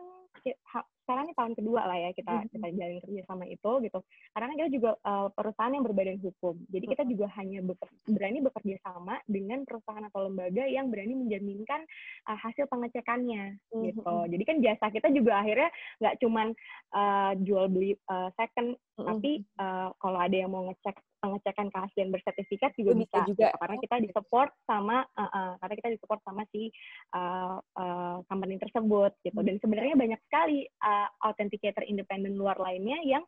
sekarang 1.06 1.30
ini 1.30 1.34
tahun 1.38 1.54
kedua 1.54 1.86
lah 1.86 1.98
ya 2.02 2.10
kita 2.10 2.34
mm-hmm. 2.34 2.50
kita 2.50 2.66
jalin 2.74 2.98
kerjasama 2.98 3.44
itu 3.46 3.70
gitu. 3.86 3.98
Karena 4.34 4.52
kita 4.58 4.68
juga 4.74 4.90
uh, 5.06 5.28
perusahaan 5.30 5.70
yang 5.70 5.86
berbadan 5.86 6.18
hukum. 6.18 6.58
Jadi 6.66 6.84
kita 6.90 7.02
juga 7.06 7.30
hanya 7.38 7.62
beker, 7.62 7.88
berani 8.10 8.38
bekerja 8.42 8.76
sama 8.82 9.14
dengan 9.30 9.62
perusahaan 9.62 10.02
atau 10.02 10.26
lembaga 10.26 10.66
yang 10.66 10.90
berani 10.90 11.14
menjaminkan 11.14 11.86
uh, 12.26 12.34
hasil 12.42 12.66
pengecekannya 12.66 13.54
mm-hmm. 13.54 13.82
gitu. 13.86 14.14
Jadi 14.34 14.42
kan 14.42 14.56
jasa 14.58 14.86
kita 14.90 15.08
juga 15.14 15.38
akhirnya 15.38 15.70
nggak 16.02 16.16
cuman 16.18 16.46
uh, 16.90 17.32
jual 17.38 17.70
beli 17.70 17.94
uh, 18.10 18.34
second 18.34 18.74
mm-hmm. 18.74 19.06
tapi 19.06 19.32
uh, 19.62 19.94
kalau 20.02 20.18
ada 20.18 20.34
yang 20.34 20.50
mau 20.50 20.66
ngecek 20.66 20.98
pengecekan 21.26 21.68
keaslian 21.72 22.12
bersertifikat 22.12 22.70
juga 22.78 22.92
bisa, 22.94 23.18
bisa 23.24 23.28
juga. 23.32 23.46
karena 23.58 23.76
kita 23.82 23.96
disupport 24.04 24.50
sama 24.68 25.02
uh, 25.16 25.24
uh, 25.26 25.50
karena 25.58 25.74
kita 25.74 25.88
disupport 25.96 26.20
sama 26.22 26.42
si 26.54 26.70
uh, 27.16 27.58
uh, 27.58 28.22
company 28.30 28.60
tersebut 28.60 29.12
gitu. 29.26 29.40
Dan 29.42 29.56
sebenarnya 29.58 29.94
banyak 29.98 30.20
sekali 30.26 30.66
uh, 30.82 31.08
authenticator 31.24 31.86
independen 31.86 32.36
luar 32.36 32.58
lainnya 32.58 32.98
yang 33.06 33.24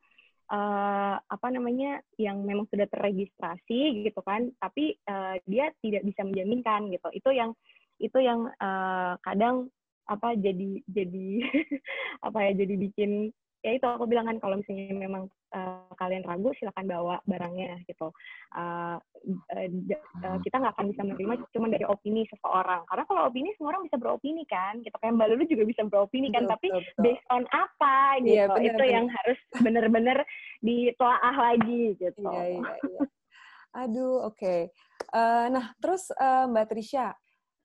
uh, 0.51 1.17
apa 1.17 1.47
namanya 1.49 2.03
yang 2.19 2.43
memang 2.43 2.67
sudah 2.69 2.89
terregistrasi 2.91 4.09
gitu 4.09 4.21
kan 4.25 4.51
tapi 4.59 4.97
uh, 5.09 5.39
dia 5.47 5.73
tidak 5.81 6.03
bisa 6.05 6.23
menjaminkan 6.27 6.91
gitu. 6.93 7.09
Itu 7.15 7.31
yang 7.33 7.55
itu 7.99 8.19
yang 8.19 8.51
uh, 8.59 9.19
kadang 9.23 9.71
apa 10.09 10.35
jadi 10.39 10.81
jadi 10.89 11.29
apa 12.27 12.39
ya 12.49 12.53
jadi 12.65 12.75
bikin 12.81 13.29
ya 13.61 13.75
itu 13.75 13.85
aku 13.85 14.07
bilang 14.07 14.31
kan 14.31 14.39
kalau 14.39 14.57
misalnya 14.63 14.95
memang 14.95 15.27
uh, 15.53 15.91
kalian 15.99 16.25
ragu 16.25 16.55
silahkan 16.57 16.87
bawa 16.87 17.21
barangnya 17.27 17.83
gitu. 17.91 18.15
Uh, 18.55 18.97
uh, 19.29 20.39
kita 20.41 20.57
nggak 20.57 20.75
akan 20.75 20.87
bisa 20.91 21.03
menerima 21.05 21.35
cuma 21.53 21.67
dari 21.69 21.85
opini 21.85 22.25
seseorang 22.33 22.83
karena 22.89 23.05
kalau 23.05 23.21
opini 23.29 23.53
semua 23.55 23.77
orang 23.77 23.85
bisa 23.85 23.97
beropini 24.01 24.43
kan 24.49 24.81
gitu 24.81 24.97
kayak 24.97 25.15
mbak 25.15 25.29
Lulu 25.33 25.45
juga 25.45 25.65
bisa 25.69 25.83
beropini 25.85 26.29
kan 26.33 26.49
betul, 26.49 26.53
tapi 26.57 26.69
betul, 26.73 27.03
based 27.05 27.27
on 27.29 27.45
apa 27.53 27.97
iya, 28.19 28.25
gitu 28.25 28.33
yeah, 28.33 28.47
bener, 28.49 28.65
itu 28.65 28.77
bener. 28.81 28.95
yang 28.97 29.07
harus 29.07 29.39
benar-benar 29.65 30.19
ditelaah 30.65 31.37
lagi 31.37 31.83
gitu 32.01 32.23
yeah, 32.33 32.47
yeah, 32.57 32.77
yeah. 32.89 33.07
aduh 33.85 34.27
oke 34.27 34.37
okay. 34.37 34.61
uh, 35.13 35.47
nah 35.53 35.73
terus 35.79 36.09
uh, 36.17 36.49
mbak 36.49 36.73
Trisha 36.73 37.13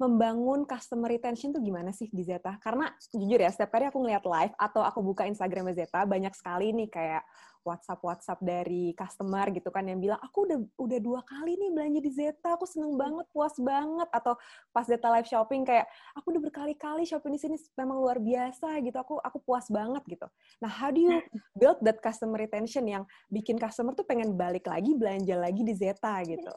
membangun 0.04 0.68
customer 0.68 1.08
retention 1.08 1.56
tuh 1.56 1.64
gimana 1.64 1.96
sih 1.96 2.12
di 2.12 2.24
Zeta? 2.28 2.60
Karena 2.60 2.92
jujur 3.10 3.40
ya, 3.40 3.48
setiap 3.48 3.72
kali 3.72 3.88
aku 3.88 4.04
ngeliat 4.04 4.28
live 4.28 4.54
atau 4.60 4.84
aku 4.84 5.00
buka 5.00 5.24
Instagram 5.24 5.72
Zeta, 5.72 6.04
banyak 6.04 6.36
sekali 6.36 6.76
nih 6.76 6.92
kayak 6.92 7.24
WhatsApp-WhatsApp 7.64 8.44
dari 8.44 8.92
customer 8.92 9.48
gitu 9.56 9.72
kan 9.72 9.88
yang 9.88 10.04
bilang, 10.04 10.20
aku 10.20 10.44
udah 10.44 10.60
udah 10.76 11.00
dua 11.00 11.22
kali 11.24 11.56
nih 11.56 11.72
belanja 11.72 12.00
di 12.04 12.12
Zeta, 12.12 12.60
aku 12.60 12.68
seneng 12.68 13.00
banget, 13.00 13.26
puas 13.32 13.56
banget. 13.56 14.10
Atau 14.12 14.36
pas 14.76 14.84
Zeta 14.84 15.08
live 15.16 15.28
shopping 15.32 15.64
kayak, 15.64 15.88
aku 16.14 16.36
udah 16.36 16.42
berkali-kali 16.44 17.08
shopping 17.08 17.34
di 17.34 17.40
sini 17.40 17.56
memang 17.80 17.98
luar 18.04 18.20
biasa 18.20 18.84
gitu, 18.84 19.00
aku 19.00 19.16
aku 19.24 19.40
puas 19.42 19.66
banget 19.72 20.04
gitu. 20.06 20.28
Nah, 20.60 20.70
how 20.70 20.92
do 20.92 21.00
you 21.00 21.24
build 21.56 21.80
that 21.88 22.04
customer 22.04 22.36
retention 22.36 22.84
yang 22.84 23.04
bikin 23.32 23.56
customer 23.56 23.96
tuh 23.96 24.04
pengen 24.04 24.36
balik 24.36 24.68
lagi, 24.68 24.92
belanja 24.94 25.40
lagi 25.40 25.64
di 25.64 25.74
Zeta 25.74 26.20
gitu? 26.28 26.52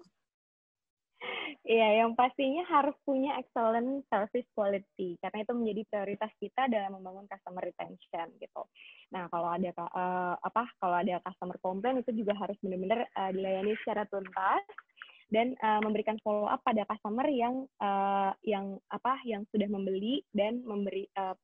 Iya, 1.66 2.04
yang 2.04 2.14
pastinya 2.14 2.62
harus 2.70 2.94
punya 3.02 3.34
excellent 3.42 4.06
service 4.06 4.46
quality 4.54 5.18
karena 5.18 5.42
itu 5.42 5.52
menjadi 5.56 5.82
prioritas 5.90 6.30
kita 6.38 6.70
dalam 6.70 6.94
membangun 7.00 7.26
customer 7.26 7.64
retention 7.66 8.30
gitu. 8.38 8.62
Nah, 9.10 9.26
kalau 9.32 9.50
ada 9.50 9.74
uh, 9.74 10.34
apa 10.38 10.62
kalau 10.78 10.96
ada 11.02 11.18
customer 11.26 11.58
komplain 11.58 12.04
itu 12.04 12.14
juga 12.14 12.38
harus 12.38 12.54
benar-benar 12.62 13.10
uh, 13.18 13.30
dilayani 13.34 13.74
secara 13.82 14.06
tuntas 14.06 14.62
dan 15.34 15.58
uh, 15.58 15.82
memberikan 15.82 16.14
follow 16.22 16.46
up 16.46 16.62
pada 16.62 16.86
customer 16.86 17.26
yang 17.26 17.66
uh, 17.82 18.30
yang 18.46 18.78
apa 18.94 19.18
yang 19.26 19.42
sudah 19.50 19.66
membeli 19.66 20.22
dan 20.30 20.62
memberi 20.62 21.10
uh, 21.18 21.34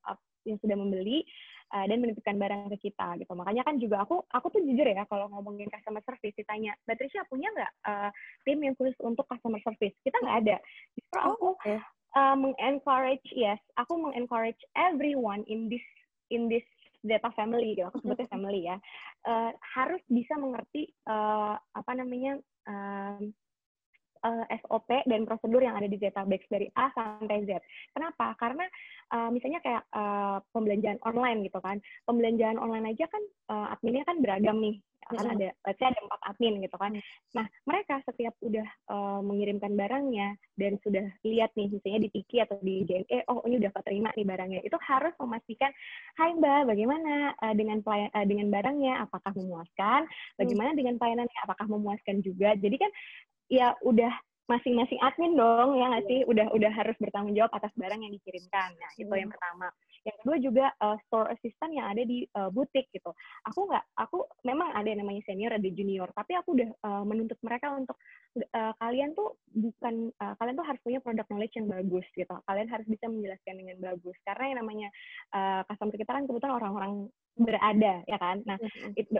yang 0.47 0.59
sudah 0.63 0.77
membeli 0.79 1.27
uh, 1.73 1.85
dan 1.89 1.99
menitipkan 1.99 2.37
barang 2.37 2.69
ke 2.77 2.93
kita 2.93 3.17
gitu. 3.19 3.33
Makanya 3.33 3.65
kan 3.65 3.81
juga 3.81 4.05
aku 4.05 4.23
aku 4.29 4.47
tuh 4.53 4.63
jujur 4.63 4.85
ya 4.85 5.09
kalau 5.09 5.27
ngomongin 5.33 5.73
customer 5.73 6.05
service 6.05 6.37
ditanya, 6.37 6.77
Mbak 6.85 6.97
Trisha 7.01 7.25
punya 7.27 7.49
nggak 7.57 7.73
uh, 7.89 8.11
tim 8.45 8.61
yang 8.61 8.77
khusus 8.77 8.97
untuk 9.01 9.25
customer 9.27 9.59
service? 9.65 9.97
Kita 10.05 10.17
nggak 10.21 10.39
ada. 10.47 10.57
Justru 10.95 11.19
oh, 11.19 11.27
aku 11.35 11.49
okay. 11.65 11.79
uh, 12.15 12.37
mengencourage 12.37 13.27
yes, 13.33 13.61
aku 13.81 13.97
mengencourage 13.99 14.61
everyone 14.77 15.43
in 15.49 15.73
this 15.73 15.85
in 16.29 16.49
this 16.49 16.65
data 17.03 17.35
family 17.35 17.75
gitu, 17.75 17.91
aku 17.91 17.99
sebutnya 17.99 18.31
family 18.31 18.63
ya, 18.71 18.79
uh, 19.27 19.51
harus 19.75 19.99
bisa 20.07 20.39
mengerti 20.39 20.87
uh, 21.11 21.59
apa 21.59 21.93
namanya 21.99 22.39
uh, 22.71 23.19
uh, 24.23 24.45
eh, 24.49 24.59
SOP 24.63 24.91
dan 25.07 25.27
prosedur 25.27 25.63
yang 25.63 25.77
ada 25.77 25.91
di 25.91 25.99
Zetabex 25.99 26.47
dari 26.49 26.71
A 26.79 26.89
sampai 26.95 27.45
Z. 27.45 27.59
Kenapa? 27.93 28.35
Karena 28.39 28.65
uh, 29.13 29.29
misalnya 29.29 29.61
kayak 29.61 29.83
uh, 29.93 30.39
pembelanjaan 30.55 30.99
online 31.03 31.47
gitu 31.47 31.59
kan. 31.59 31.79
Pembelanjaan 32.07 32.59
online 32.59 32.95
aja 32.95 33.07
kan 33.11 33.23
uh, 33.53 33.67
adminnya 33.75 34.07
kan 34.07 34.19
beragam 34.23 34.59
nih. 34.63 34.79
Akan 35.11 35.35
ada, 35.35 35.51
let's 35.67 35.83
say 35.83 35.91
ada 35.91 35.99
empat 35.99 36.21
admin 36.31 36.63
gitu 36.63 36.79
kan. 36.79 36.95
Nah, 37.35 37.47
mereka 37.67 37.99
setiap 38.07 38.39
udah 38.39 38.65
uh, 38.87 39.21
mengirimkan 39.21 39.75
barangnya 39.75 40.39
dan 40.55 40.79
sudah 40.79 41.03
lihat 41.27 41.51
nih 41.59 41.75
misalnya 41.75 42.07
di 42.07 42.11
Tiki 42.15 42.39
atau 42.39 42.57
di 42.63 42.87
JNE, 42.87 43.27
oh 43.27 43.43
ini 43.51 43.59
udah 43.59 43.73
keterima 43.83 44.15
nih 44.15 44.23
barangnya. 44.23 44.61
Itu 44.63 44.79
harus 44.79 45.11
memastikan, 45.19 45.75
Hai 46.15 46.39
Mbak, 46.39 46.71
bagaimana 46.71 47.35
uh, 47.35 47.55
dengan 47.59 47.83
pelayan, 47.83 48.15
uh, 48.15 48.27
dengan 48.31 48.47
barangnya? 48.55 48.95
Apakah 49.03 49.33
memuaskan? 49.35 50.07
Bagaimana 50.39 50.71
hmm. 50.71 50.79
dengan 50.79 50.95
pelayanannya? 51.03 51.39
Apakah 51.51 51.67
memuaskan 51.67 52.17
juga? 52.23 52.55
Jadi 52.55 52.77
kan 52.79 52.91
ya 53.53 53.77
udah 53.85 54.09
masing-masing 54.51 54.99
admin 55.01 55.37
dong 55.39 55.79
ya 55.79 55.93
nggak 55.93 56.07
sih? 56.09 56.21
Udah 56.25 56.49
udah 56.53 56.71
harus 56.73 56.97
bertanggung 56.99 57.37
jawab 57.37 57.53
atas 57.57 57.73
barang 57.77 58.01
yang 58.01 58.13
dikirimkan. 58.17 58.75
Nah 58.75 58.91
itu 58.97 59.13
yang 59.13 59.29
hmm. 59.29 59.37
pertama. 59.37 59.69
Yang 60.03 60.17
kedua 60.19 60.37
juga 60.43 60.67
uh, 60.83 60.99
store 61.07 61.31
assistant 61.31 61.73
yang 61.79 61.87
ada 61.87 62.03
di 62.03 62.27
uh, 62.35 62.51
butik 62.51 62.91
gitu. 62.91 63.15
Aku 63.47 63.71
nggak 63.71 63.85
aku 63.95 64.27
memang 64.43 64.75
ada 64.75 64.89
yang 64.89 65.07
namanya 65.07 65.23
senior 65.29 65.55
ada 65.55 65.69
junior. 65.71 66.11
Tapi 66.11 66.33
aku 66.35 66.59
udah 66.59 66.69
uh, 66.83 67.05
menuntut 67.07 67.39
mereka 67.41 67.71
untuk 67.71 67.95
uh, 68.51 68.73
kalian 68.83 69.15
tuh 69.15 69.39
bukan 69.47 70.11
uh, 70.19 70.35
kalian 70.43 70.59
tuh 70.59 70.67
harus 70.67 70.81
punya 70.83 70.99
product 70.99 71.29
knowledge 71.31 71.55
yang 71.55 71.69
bagus 71.71 72.07
gitu. 72.19 72.35
Kalian 72.49 72.69
harus 72.69 72.87
bisa 72.91 73.07
menjelaskan 73.07 73.55
dengan 73.57 73.77
bagus. 73.79 74.17
Karena 74.27 74.45
yang 74.51 74.59
namanya 74.67 74.89
uh, 75.33 75.61
customer 75.71 75.95
kita 75.95 76.11
kan 76.11 76.25
kebetulan 76.27 76.55
orang-orang 76.59 76.93
berada 77.37 78.05
ya 78.05 78.19
kan? 78.21 78.45
Nah 78.45 78.59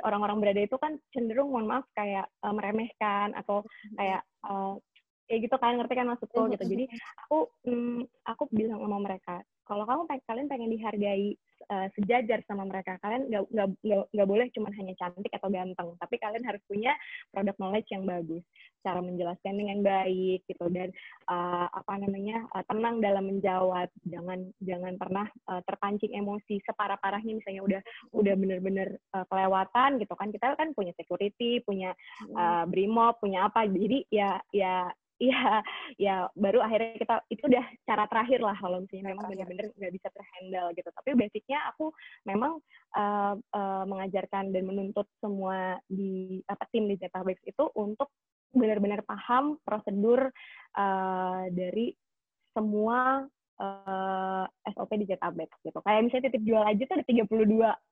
orang-orang 0.05 0.39
berada 0.41 0.61
itu 0.61 0.77
kan 0.77 0.97
cenderung 1.13 1.53
mohon 1.53 1.69
maaf 1.69 1.87
kayak 1.97 2.29
uh, 2.45 2.53
meremehkan 2.53 3.33
atau 3.37 3.65
kayak 3.97 4.21
uh, 4.45 4.77
kayak 5.33 5.49
gitu 5.49 5.57
kan 5.57 5.81
ngerti 5.81 5.95
kan 5.97 6.13
maksudku 6.13 6.37
mm-hmm. 6.37 6.53
gitu. 6.53 6.65
jadi 6.69 6.85
aku 7.25 7.39
mm, 7.65 8.01
aku 8.29 8.43
bilang 8.53 8.85
sama 8.85 8.99
mereka 9.01 9.41
kalau 9.65 9.89
kamu 9.89 10.03
kalian 10.29 10.49
pengen 10.53 10.69
dihargai 10.77 11.33
uh, 11.73 11.89
sejajar 11.97 12.45
sama 12.45 12.69
mereka 12.69 13.01
kalian 13.01 13.33
nggak 13.33 13.49
nggak 13.49 13.69
nggak 14.13 14.29
boleh 14.29 14.47
cuma 14.53 14.69
hanya 14.77 14.93
cantik 15.01 15.33
atau 15.33 15.49
ganteng 15.49 15.89
tapi 15.97 16.21
kalian 16.21 16.45
harus 16.45 16.61
punya 16.69 16.93
product 17.33 17.57
knowledge 17.57 17.89
yang 17.89 18.05
bagus 18.05 18.45
cara 18.83 18.99
menjelaskan 18.99 19.55
dengan 19.55 19.79
baik 19.81 20.43
gitu. 20.51 20.67
Dan 20.69 20.91
uh, 21.31 21.71
apa 21.71 22.03
namanya 22.03 22.45
uh, 22.53 22.67
tenang 22.67 22.99
dalam 22.99 23.31
menjawab 23.31 23.89
jangan 24.11 24.51
jangan 24.61 24.99
pernah 24.99 25.27
uh, 25.49 25.63
terpancing 25.65 26.13
emosi 26.19 26.59
separah 26.67 26.99
parahnya 26.99 27.39
misalnya 27.39 27.63
udah 27.63 27.81
udah 28.13 28.35
bener-bener 28.35 28.99
uh, 29.15 29.25
kelewatan 29.31 30.03
gitu 30.03 30.15
kan. 30.19 30.29
Kita 30.35 30.59
kan 30.59 30.75
punya 30.75 30.93
security 30.99 31.63
punya 31.63 31.95
uh, 32.35 32.67
brimob 32.67 33.23
punya 33.23 33.47
apa. 33.47 33.65
Jadi 33.71 34.11
ya 34.11 34.43
ya 34.51 34.91
Iya, 35.23 35.63
ya 36.03 36.15
baru 36.35 36.59
akhirnya 36.59 36.99
kita 36.99 37.15
itu 37.31 37.47
udah 37.47 37.63
cara 37.87 38.11
terakhir 38.11 38.43
lah 38.43 38.59
kalau 38.59 38.83
misalnya 38.83 39.15
memang 39.15 39.31
benar-benar 39.31 39.71
nggak 39.79 39.95
bisa 39.95 40.09
terhandle 40.11 40.69
gitu. 40.75 40.91
Tapi 40.91 41.11
basicnya 41.15 41.59
aku 41.71 41.95
memang 42.27 42.59
uh, 42.99 43.35
uh, 43.39 43.85
mengajarkan 43.87 44.51
dan 44.51 44.63
menuntut 44.67 45.07
semua 45.23 45.79
di 45.87 46.43
apa 46.51 46.67
tim 46.75 46.91
di 46.91 46.99
Zetabex 46.99 47.39
itu 47.47 47.65
untuk 47.79 48.11
benar-benar 48.51 49.07
paham 49.07 49.63
prosedur 49.63 50.27
uh, 50.75 51.45
dari 51.55 51.95
semua 52.51 53.23
uh, 53.63 54.45
eh, 54.67 54.73
SOP 54.75 54.91
di 54.99 55.07
Jetabex 55.07 55.51
gitu. 55.63 55.79
Kayak 55.87 56.11
misalnya 56.11 56.25
titip 56.29 56.43
jual 56.43 56.63
aja 56.67 56.83
tuh 56.83 56.97
ada 56.99 57.07
32 57.07 57.31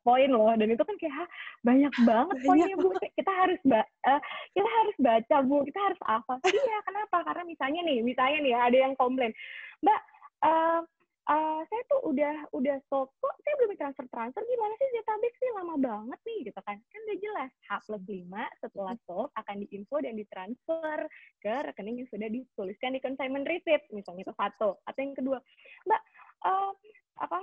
poin 0.03 0.29
loh 0.29 0.51
dan 0.59 0.69
itu 0.69 0.83
kan 0.83 0.97
kayak 0.99 1.15
Hah, 1.15 1.29
banyak 1.63 1.93
banget 2.03 2.37
poinnya 2.43 2.77
Bu. 2.77 2.91
Kita 2.99 3.33
harus 3.33 3.61
ba 3.63 3.81
uh, 4.11 4.21
kita 4.55 4.69
harus 4.69 4.97
baca 4.99 5.37
Bu, 5.47 5.57
kita 5.67 5.81
harus 5.81 6.01
apa? 6.07 6.35
Iya, 6.51 6.79
kenapa? 6.85 7.17
Karena 7.25 7.43
misalnya 7.47 7.81
nih, 7.87 7.99
misalnya 8.03 8.39
nih 8.43 8.55
ada 8.55 8.77
yang 8.91 8.95
komplain, 8.99 9.33
"Mbak, 9.81 10.01
uh, 10.45 10.81
uh, 11.29 11.61
saya 11.67 11.83
tuh 11.91 12.01
udah 12.09 12.49
udah 12.57 12.77
stop 12.89 13.13
kok 13.21 13.35
saya 13.45 13.55
belum 13.61 13.77
transfer 13.77 14.07
transfer. 14.09 14.43
Gimana 14.47 14.73
sih 14.79 14.89
database 14.97 15.37
sih 15.37 15.51
lama 15.53 15.75
banget 15.77 16.21
nih 16.25 16.39
gitu 16.49 16.61
kan. 16.65 16.77
Kan 16.79 17.01
udah 17.05 17.19
jelas 17.21 17.51
H 17.69 17.71
plus 17.85 18.05
5 18.07 18.63
setelah 18.65 18.95
stop 19.05 19.29
akan 19.37 19.57
diinfo 19.67 19.97
dan 20.01 20.15
ditransfer 20.17 20.99
ke 21.43 21.55
rekening 21.69 22.05
yang 22.05 22.09
sudah 22.09 22.29
dituliskan 22.31 22.97
di 22.97 23.01
consignment 23.03 23.45
receipt 23.45 23.85
misalnya 23.93 24.25
itu 24.25 24.35
satu 24.35 24.81
atau 24.81 25.01
yang 25.01 25.17
kedua. 25.17 25.39
Mbak 25.85 26.03
uh, 26.47 26.73
apa 27.21 27.39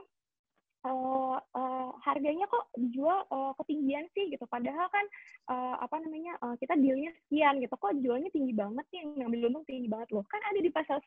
uh, 0.86 1.38
uh, 1.40 1.90
harganya 2.06 2.46
kok 2.46 2.70
dijual 2.78 3.26
uh, 3.32 3.54
ketinggian 3.64 4.06
sih 4.14 4.30
gitu. 4.30 4.46
Padahal 4.46 4.88
kan 4.92 5.06
uh, 5.50 5.76
apa 5.82 5.98
namanya 6.04 6.38
uh, 6.44 6.56
kita 6.60 6.78
dealnya 6.78 7.10
sekian 7.24 7.58
gitu. 7.64 7.74
Kok 7.74 7.98
jualnya 8.04 8.30
tinggi 8.30 8.54
banget 8.54 8.86
nih 8.94 9.00
yang 9.04 9.10
ngambil 9.26 9.50
untung 9.50 9.66
tinggi 9.66 9.88
banget 9.90 10.10
loh. 10.14 10.26
Kan 10.30 10.42
ada 10.44 10.60
di 10.60 10.70
pasal 10.70 10.98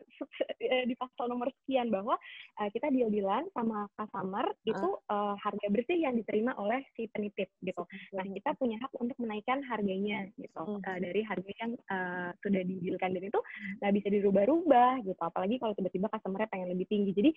di 0.61 0.94
pasal 0.96 1.24
nomor 1.30 1.48
sekian 1.62 1.92
bahwa 1.92 2.16
uh, 2.59 2.68
kita 2.72 2.90
deal 2.90 3.12
dealan 3.12 3.46
sama 3.54 3.87
customer 3.94 4.46
itu 4.66 4.88
uh, 5.11 5.35
harga 5.38 5.66
bersih 5.70 5.98
yang 6.02 6.14
diterima 6.16 6.56
oleh 6.59 6.83
si 6.96 7.06
penitip 7.12 7.50
gitu. 7.62 7.83
Nah 8.16 8.24
kita 8.26 8.56
punya 8.56 8.80
hak 8.80 8.92
untuk 8.98 9.16
menaikkan 9.20 9.62
harganya 9.66 10.26
gitu. 10.38 10.80
Uh, 10.80 10.98
dari 10.98 11.22
harga 11.22 11.50
yang 11.61 11.72
uh, 11.90 12.30
sudah 12.42 12.62
didealkan 12.64 13.14
dan 13.14 13.24
itu 13.28 13.40
nggak 13.80 13.92
bisa 13.94 14.09
dirubah-rubah 14.11 15.04
gitu. 15.04 15.20
Apalagi 15.20 15.56
kalau 15.61 15.74
tiba-tiba 15.76 16.06
customernya 16.11 16.48
pengen 16.50 16.68
lebih 16.72 16.87
tinggi. 16.88 17.12
Jadi 17.12 17.30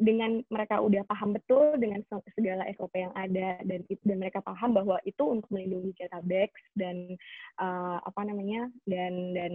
dengan 0.00 0.40
mereka 0.48 0.80
udah 0.80 1.04
paham 1.04 1.36
betul 1.36 1.76
dengan 1.76 2.00
segala 2.32 2.64
SOP 2.72 2.96
yang 2.96 3.12
ada 3.12 3.60
dan 3.68 3.84
dan 3.84 4.16
mereka 4.16 4.40
paham 4.40 4.72
bahwa 4.72 4.96
itu 5.04 5.20
untuk 5.20 5.46
melindungi 5.52 5.92
database 6.00 6.56
dan 6.72 7.12
uh, 7.60 8.00
apa 8.00 8.20
namanya 8.24 8.72
dan 8.88 9.36
dan 9.36 9.52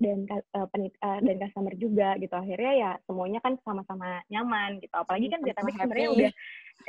dan 0.00 0.26
uh, 0.32 0.66
penit, 0.72 0.96
uh, 1.04 1.20
dan 1.20 1.36
customer 1.38 1.76
juga 1.76 2.16
gitu 2.18 2.32
akhirnya 2.34 2.72
ya 2.72 2.90
semuanya 3.04 3.38
kan 3.44 3.60
sama-sama 3.62 4.24
nyaman 4.32 4.80
gitu 4.80 4.96
apalagi 4.96 5.28
kan 5.28 5.44
database 5.44 5.76
sebenarnya 5.76 6.10
udah 6.10 6.32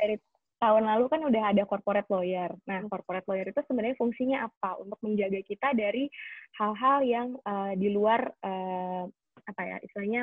dari 0.00 0.16
tahun 0.56 0.88
lalu 0.88 1.04
kan 1.12 1.20
udah 1.20 1.42
ada 1.52 1.62
corporate 1.68 2.08
lawyer. 2.08 2.48
Nah, 2.64 2.80
hmm. 2.80 2.88
corporate 2.88 3.28
lawyer 3.28 3.44
itu 3.52 3.60
sebenarnya 3.68 3.96
fungsinya 4.00 4.48
apa? 4.48 4.80
Untuk 4.80 4.96
menjaga 5.04 5.40
kita 5.44 5.76
dari 5.76 6.08
hal-hal 6.56 7.04
yang 7.04 7.28
uh, 7.44 7.76
di 7.76 7.92
luar 7.92 8.24
uh, 8.40 9.04
apa 9.46 9.62
ya 9.62 9.76
istilahnya 9.84 10.22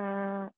uh, 0.00 0.48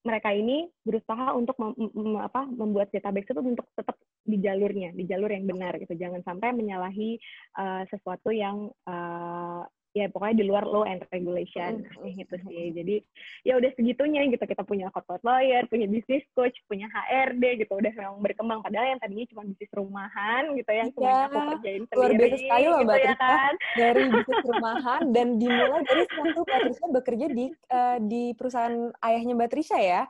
mereka 0.00 0.32
ini 0.32 0.68
berusaha 0.80 1.36
untuk 1.36 1.56
mem, 1.60 1.76
mem, 1.76 2.16
apa, 2.24 2.48
membuat 2.48 2.88
database 2.88 3.28
itu 3.28 3.40
untuk 3.40 3.68
tetap 3.76 3.96
di 4.24 4.40
jalurnya, 4.40 4.96
di 4.96 5.04
jalur 5.04 5.28
yang 5.28 5.44
benar 5.44 5.76
gitu. 5.76 5.92
Jangan 5.92 6.24
sampai 6.24 6.56
menyalahi 6.56 7.20
uh, 7.60 7.84
sesuatu 7.92 8.32
yang 8.32 8.72
uh, 8.88 9.64
ya 9.90 10.06
pokoknya 10.06 10.36
di 10.38 10.44
luar 10.46 10.64
law 10.66 10.86
and 10.86 11.02
regulation. 11.10 11.82
Mm 11.98 12.12
gitu 12.20 12.34
sih. 12.46 12.74
jadi 12.74 12.96
ya 13.42 13.58
udah 13.58 13.70
segitunya 13.74 14.26
gitu. 14.30 14.44
Kita 14.46 14.62
punya 14.62 14.90
corporate 14.94 15.24
lawyer 15.26 15.66
punya 15.66 15.86
business 15.90 16.22
coach 16.34 16.54
punya 16.70 16.86
HRD 16.90 17.66
gitu. 17.66 17.72
Udah 17.78 17.92
memang 17.94 18.22
berkembang. 18.22 18.60
Padahal 18.62 18.94
yang 18.94 19.00
tadinya 19.02 19.26
cuma 19.30 19.42
bisnis 19.46 19.70
rumahan 19.74 20.42
gitu 20.54 20.70
yang 20.70 20.88
semuanya 20.94 21.14
ya, 21.14 21.26
aku 21.26 21.40
kerjain 21.58 21.82
sendiri 21.86 21.98
luar 21.98 22.10
biasa 22.14 22.36
sekali 22.38 22.64
loh 22.66 22.80
mbak 22.80 22.98
gitu 22.98 23.08
ya 23.10 23.16
kan? 23.18 23.54
dari 23.74 24.02
bisnis 24.10 24.42
rumahan 24.50 25.02
dan 25.10 25.26
dimulai 25.38 25.82
dari 25.86 26.02
waktu 26.06 26.40
mbak 26.40 26.60
Trisha 26.60 26.86
bekerja 26.90 27.26
di 27.30 27.44
uh, 27.70 27.98
di 28.02 28.22
perusahaan 28.38 28.76
ayahnya 29.02 29.34
mbak 29.34 29.50
Trisha 29.50 29.78
ya? 29.78 30.02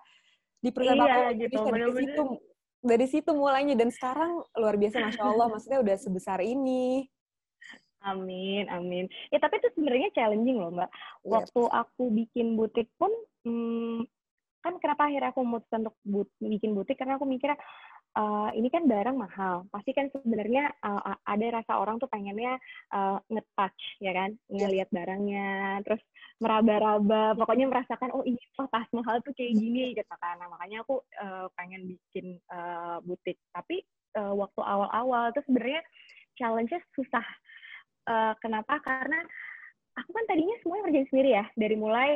Di 0.60 0.68
perusahaan 0.68 1.00
iya, 1.00 1.08
mbak 1.08 1.32
gitu, 1.40 1.56
Trisha 1.56 1.70
dari 1.72 1.92
situ 1.96 2.22
dari 2.80 3.06
situ 3.08 3.30
mulainya. 3.32 3.74
Dan 3.76 3.88
sekarang 3.88 4.44
luar 4.56 4.76
biasa 4.76 4.96
masya 5.00 5.22
Allah. 5.24 5.46
Maksudnya 5.48 5.78
udah 5.80 5.96
sebesar 5.96 6.38
ini 6.44 7.08
Amin, 8.00 8.64
amin. 8.72 9.04
Ya 9.28 9.36
tapi 9.36 9.60
itu 9.60 9.68
sebenarnya 9.76 10.08
challenging 10.16 10.56
loh 10.56 10.72
mbak. 10.72 10.88
Iya, 10.88 11.28
Waktu 11.36 11.62
yes. 11.68 11.72
aku 11.84 12.04
bikin 12.08 12.56
butik 12.56 12.88
pun, 12.96 13.12
hmm, 13.44 14.08
kan 14.64 14.76
kenapa 14.80 15.08
akhirnya 15.08 15.32
aku 15.32 15.40
memutuskan 15.44 15.84
untuk 15.84 15.96
but, 16.04 16.28
bikin 16.40 16.72
butik 16.76 16.96
karena 17.00 17.16
aku 17.16 17.28
mikirnya 17.28 17.60
uh, 18.16 18.48
ini 18.56 18.72
kan 18.72 18.88
barang 18.88 19.16
mahal. 19.16 19.68
Pasti 19.68 19.92
kan 19.92 20.08
sebenarnya 20.08 20.72
uh, 20.80 21.16
ada 21.28 21.46
rasa 21.60 21.76
orang 21.76 22.00
tuh 22.00 22.08
pengennya 22.08 22.56
uh, 22.88 23.20
nge-touch 23.28 24.00
ya 24.00 24.12
kan, 24.16 24.30
iya. 24.48 24.58
ngelihat 24.64 24.88
barangnya, 24.88 25.50
terus 25.84 26.00
meraba-raba, 26.40 27.36
pokoknya 27.36 27.68
merasakan 27.68 28.16
oh 28.16 28.24
ini 28.24 28.40
oh, 28.56 28.68
tas 28.72 28.88
mahal 28.96 29.20
tuh 29.20 29.36
kayak 29.36 29.60
gini 29.60 29.92
gitu 29.92 30.14
kan. 30.16 30.40
Nah, 30.40 30.48
makanya 30.48 30.88
aku 30.88 31.04
uh, 31.20 31.52
pengen 31.52 31.84
bikin 31.84 32.40
uh, 32.48 32.96
butik. 33.04 33.36
Tapi 33.52 33.84
uh, 34.16 34.32
waktu 34.32 34.60
awal-awal 34.64 35.36
tuh 35.36 35.44
sebenarnya 35.44 35.84
challenge-nya 36.40 36.80
susah 36.96 37.26
Uh, 38.08 38.32
kenapa? 38.40 38.80
Karena 38.80 39.20
aku 39.96 40.10
kan 40.14 40.24
tadinya 40.28 40.56
semuanya 40.62 40.82
ngerjain 40.88 41.08
sendiri 41.10 41.30
ya, 41.36 41.44
dari 41.58 41.76
mulai 41.76 42.10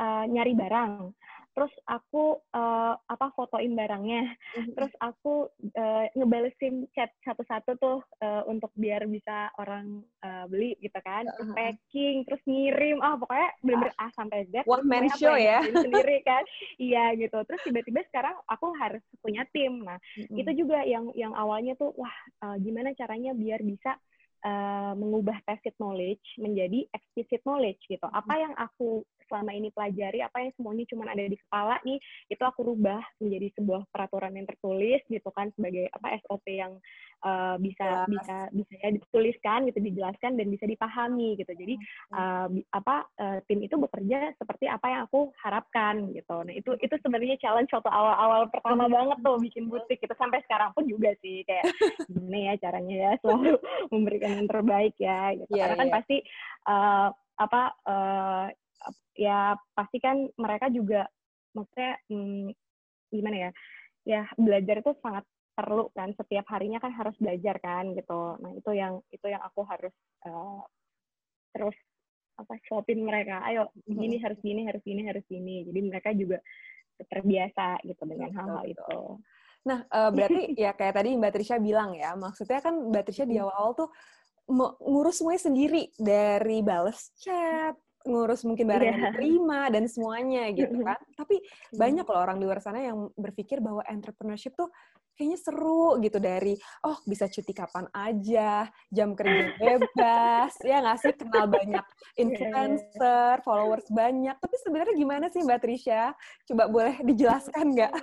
uh, 0.00 0.24
nyari 0.28 0.52
barang, 0.56 1.14
terus 1.52 1.72
aku 1.84 2.40
uh, 2.56 2.96
apa 2.96 3.28
fotoin 3.36 3.76
barangnya, 3.76 4.24
mm-hmm. 4.24 4.72
terus 4.72 4.92
aku 5.04 5.52
uh, 5.76 6.04
ngebalesin 6.16 6.88
chat 6.96 7.12
satu-satu 7.20 7.76
tuh 7.76 7.98
uh, 8.24 8.42
untuk 8.48 8.72
biar 8.72 9.04
bisa 9.04 9.52
orang 9.60 10.00
uh, 10.24 10.48
beli 10.48 10.80
gitu 10.80 10.96
kan, 11.04 11.28
terus 11.28 11.52
packing, 11.52 12.24
terus 12.24 12.40
ngirim, 12.48 13.04
ah 13.04 13.14
oh, 13.14 13.16
pokoknya 13.20 13.48
bener-bener 13.60 13.94
A 14.00 14.08
sampai 14.16 14.48
Z. 14.48 14.64
One 14.64 14.88
man 14.88 15.12
show 15.20 15.36
ya. 15.36 15.60
Sendiri 15.60 16.24
kan, 16.28 16.42
iya 16.80 17.12
gitu. 17.20 17.36
Terus 17.44 17.60
tiba-tiba 17.68 18.00
sekarang 18.08 18.36
aku 18.48 18.72
harus 18.80 19.04
punya 19.20 19.44
tim. 19.52 19.84
Nah 19.84 20.00
mm-hmm. 20.00 20.40
itu 20.40 20.50
juga 20.64 20.80
yang 20.88 21.12
yang 21.12 21.36
awalnya 21.36 21.76
tuh 21.76 21.92
wah 22.00 22.16
uh, 22.48 22.56
gimana 22.56 22.96
caranya 22.96 23.36
biar 23.36 23.60
bisa 23.60 24.00
uh, 24.42 24.92
mengubah 24.98 25.38
tacit 25.46 25.74
knowledge 25.78 26.22
menjadi 26.38 26.86
explicit 26.92 27.40
knowledge 27.46 27.80
gitu. 27.86 28.06
Apa 28.10 28.34
yang 28.38 28.52
aku 28.58 29.06
selama 29.30 29.56
ini 29.56 29.72
pelajari, 29.72 30.20
apa 30.20 30.44
yang 30.44 30.52
semuanya 30.60 30.84
cuma 30.92 31.08
ada 31.08 31.24
di 31.24 31.38
kepala 31.40 31.80
nih, 31.88 31.96
itu 32.28 32.42
aku 32.44 32.60
rubah 32.68 33.00
menjadi 33.16 33.48
sebuah 33.56 33.88
peraturan 33.88 34.36
yang 34.36 34.44
tertulis 34.44 35.00
gitu 35.08 35.30
kan 35.32 35.48
sebagai 35.56 35.88
apa 35.88 36.20
SOP 36.28 36.46
yang 36.52 36.76
uh, 37.24 37.56
bisa 37.56 38.04
yes. 38.04 38.10
bisa 38.12 38.36
bisa 38.52 38.74
ya 38.76 38.90
dituliskan 38.92 39.58
gitu, 39.72 39.78
dijelaskan 39.80 40.36
dan 40.36 40.46
bisa 40.52 40.64
dipahami 40.68 41.40
gitu. 41.40 41.52
Jadi 41.56 41.74
uh, 42.12 42.48
apa 42.76 43.08
uh, 43.16 43.38
tim 43.48 43.64
itu 43.64 43.78
bekerja 43.80 44.36
seperti 44.36 44.68
apa 44.68 44.86
yang 44.90 45.00
aku 45.08 45.32
harapkan 45.40 46.12
gitu. 46.12 46.36
Nah 46.44 46.52
itu 46.52 46.76
itu 46.82 46.94
sebenarnya 47.00 47.40
challenge 47.40 47.72
waktu 47.72 47.88
awal-awal 47.88 48.50
pertama 48.52 48.84
banget 48.90 49.18
tuh 49.24 49.40
bikin 49.40 49.72
butik 49.72 49.96
itu 49.96 50.14
sampai 50.20 50.44
sekarang 50.44 50.76
pun 50.76 50.84
juga 50.84 51.14
sih 51.24 51.40
kayak 51.48 51.64
gimana 52.12 52.52
ya 52.52 52.54
caranya 52.60 52.96
ya 53.08 53.12
selalu 53.24 53.56
memberikan 53.88 54.31
yang 54.32 54.48
terbaik 54.48 54.94
ya 54.96 55.36
gitu. 55.36 55.52
Yeah, 55.52 55.68
Karena 55.68 55.76
kan 55.76 55.88
yeah. 55.88 55.96
pasti 56.00 56.16
uh, 56.68 57.08
apa 57.36 57.62
uh, 57.88 58.46
ya 59.16 59.56
pasti 59.76 59.98
kan 60.00 60.28
mereka 60.40 60.72
juga 60.72 61.04
maksudnya 61.52 62.00
hmm, 62.08 62.48
gimana 63.12 63.36
ya 63.36 63.50
ya 64.02 64.22
belajar 64.34 64.82
itu 64.82 64.92
sangat 65.04 65.24
perlu 65.52 65.92
kan 65.92 66.16
setiap 66.16 66.48
harinya 66.48 66.80
kan 66.80 66.90
harus 66.96 67.14
belajar 67.20 67.60
kan 67.60 67.92
gitu. 67.92 68.40
Nah 68.40 68.50
itu 68.56 68.70
yang 68.72 69.04
itu 69.12 69.26
yang 69.28 69.42
aku 69.44 69.62
harus 69.68 69.92
uh, 70.24 70.64
terus 71.52 71.76
apa 72.40 72.56
shopin 72.64 73.04
mereka 73.04 73.44
ayo 73.52 73.68
gini 73.84 74.16
harus 74.16 74.40
gini 74.40 74.64
harus 74.64 74.80
gini 74.80 75.04
harus 75.04 75.24
gini. 75.28 75.68
Jadi 75.68 75.80
mereka 75.84 76.10
juga 76.16 76.40
terbiasa 76.96 77.84
gitu 77.84 78.02
dengan 78.08 78.32
hal-hal 78.32 78.64
itu. 78.64 79.00
Nah 79.68 79.84
uh, 79.92 80.10
berarti 80.10 80.56
ya 80.64 80.72
kayak 80.72 80.96
tadi 80.96 81.14
Mbak 81.20 81.32
Trisha 81.36 81.56
bilang 81.60 81.92
ya 81.92 82.16
maksudnya 82.16 82.64
kan 82.64 82.74
Mbak 82.88 83.02
Trisha 83.06 83.28
di 83.28 83.36
awal-awal 83.36 83.76
tuh 83.76 83.90
ngurus 84.50 85.22
semuanya 85.22 85.42
sendiri 85.46 85.82
dari 85.98 86.58
balas 86.60 87.14
chat 87.18 87.78
ngurus 88.02 88.42
mungkin 88.42 88.66
barang 88.66 88.82
yeah. 88.82 88.94
yang 88.94 89.04
diterima 89.14 89.60
dan 89.70 89.84
semuanya 89.86 90.50
gitu 90.50 90.82
kan. 90.82 90.98
Tapi 91.14 91.36
banyak 91.74 92.06
loh 92.06 92.20
orang 92.20 92.36
di 92.42 92.44
luar 92.46 92.58
sana 92.58 92.82
yang 92.82 93.10
berpikir 93.14 93.62
bahwa 93.62 93.82
entrepreneurship 93.86 94.58
tuh 94.58 94.70
kayaknya 95.12 95.38
seru 95.38 96.00
gitu 96.00 96.18
dari 96.18 96.56
oh 96.88 96.98
bisa 97.04 97.28
cuti 97.28 97.52
kapan 97.52 97.86
aja, 97.92 98.66
jam 98.88 99.12
kerja 99.12 99.54
bebas, 99.60 100.52
ya 100.64 100.80
nggak 100.82 100.98
sih 100.98 101.14
kenal 101.14 101.46
banyak 101.46 101.84
iya, 101.86 102.02
iya. 102.16 102.22
influencer, 102.26 103.34
followers 103.46 103.86
banyak. 103.92 104.36
Tapi 104.40 104.56
sebenarnya 104.60 104.94
gimana 104.96 105.26
sih 105.30 105.44
Mbak 105.44 105.60
Trisha? 105.62 106.16
Coba 106.48 106.66
boleh 106.66 106.96
dijelaskan 107.04 107.66
nggak? 107.76 107.92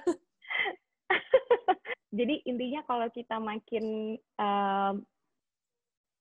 Jadi 2.20 2.42
intinya 2.50 2.82
kalau 2.90 3.06
kita 3.14 3.38
makin 3.38 4.18
um, 4.42 5.06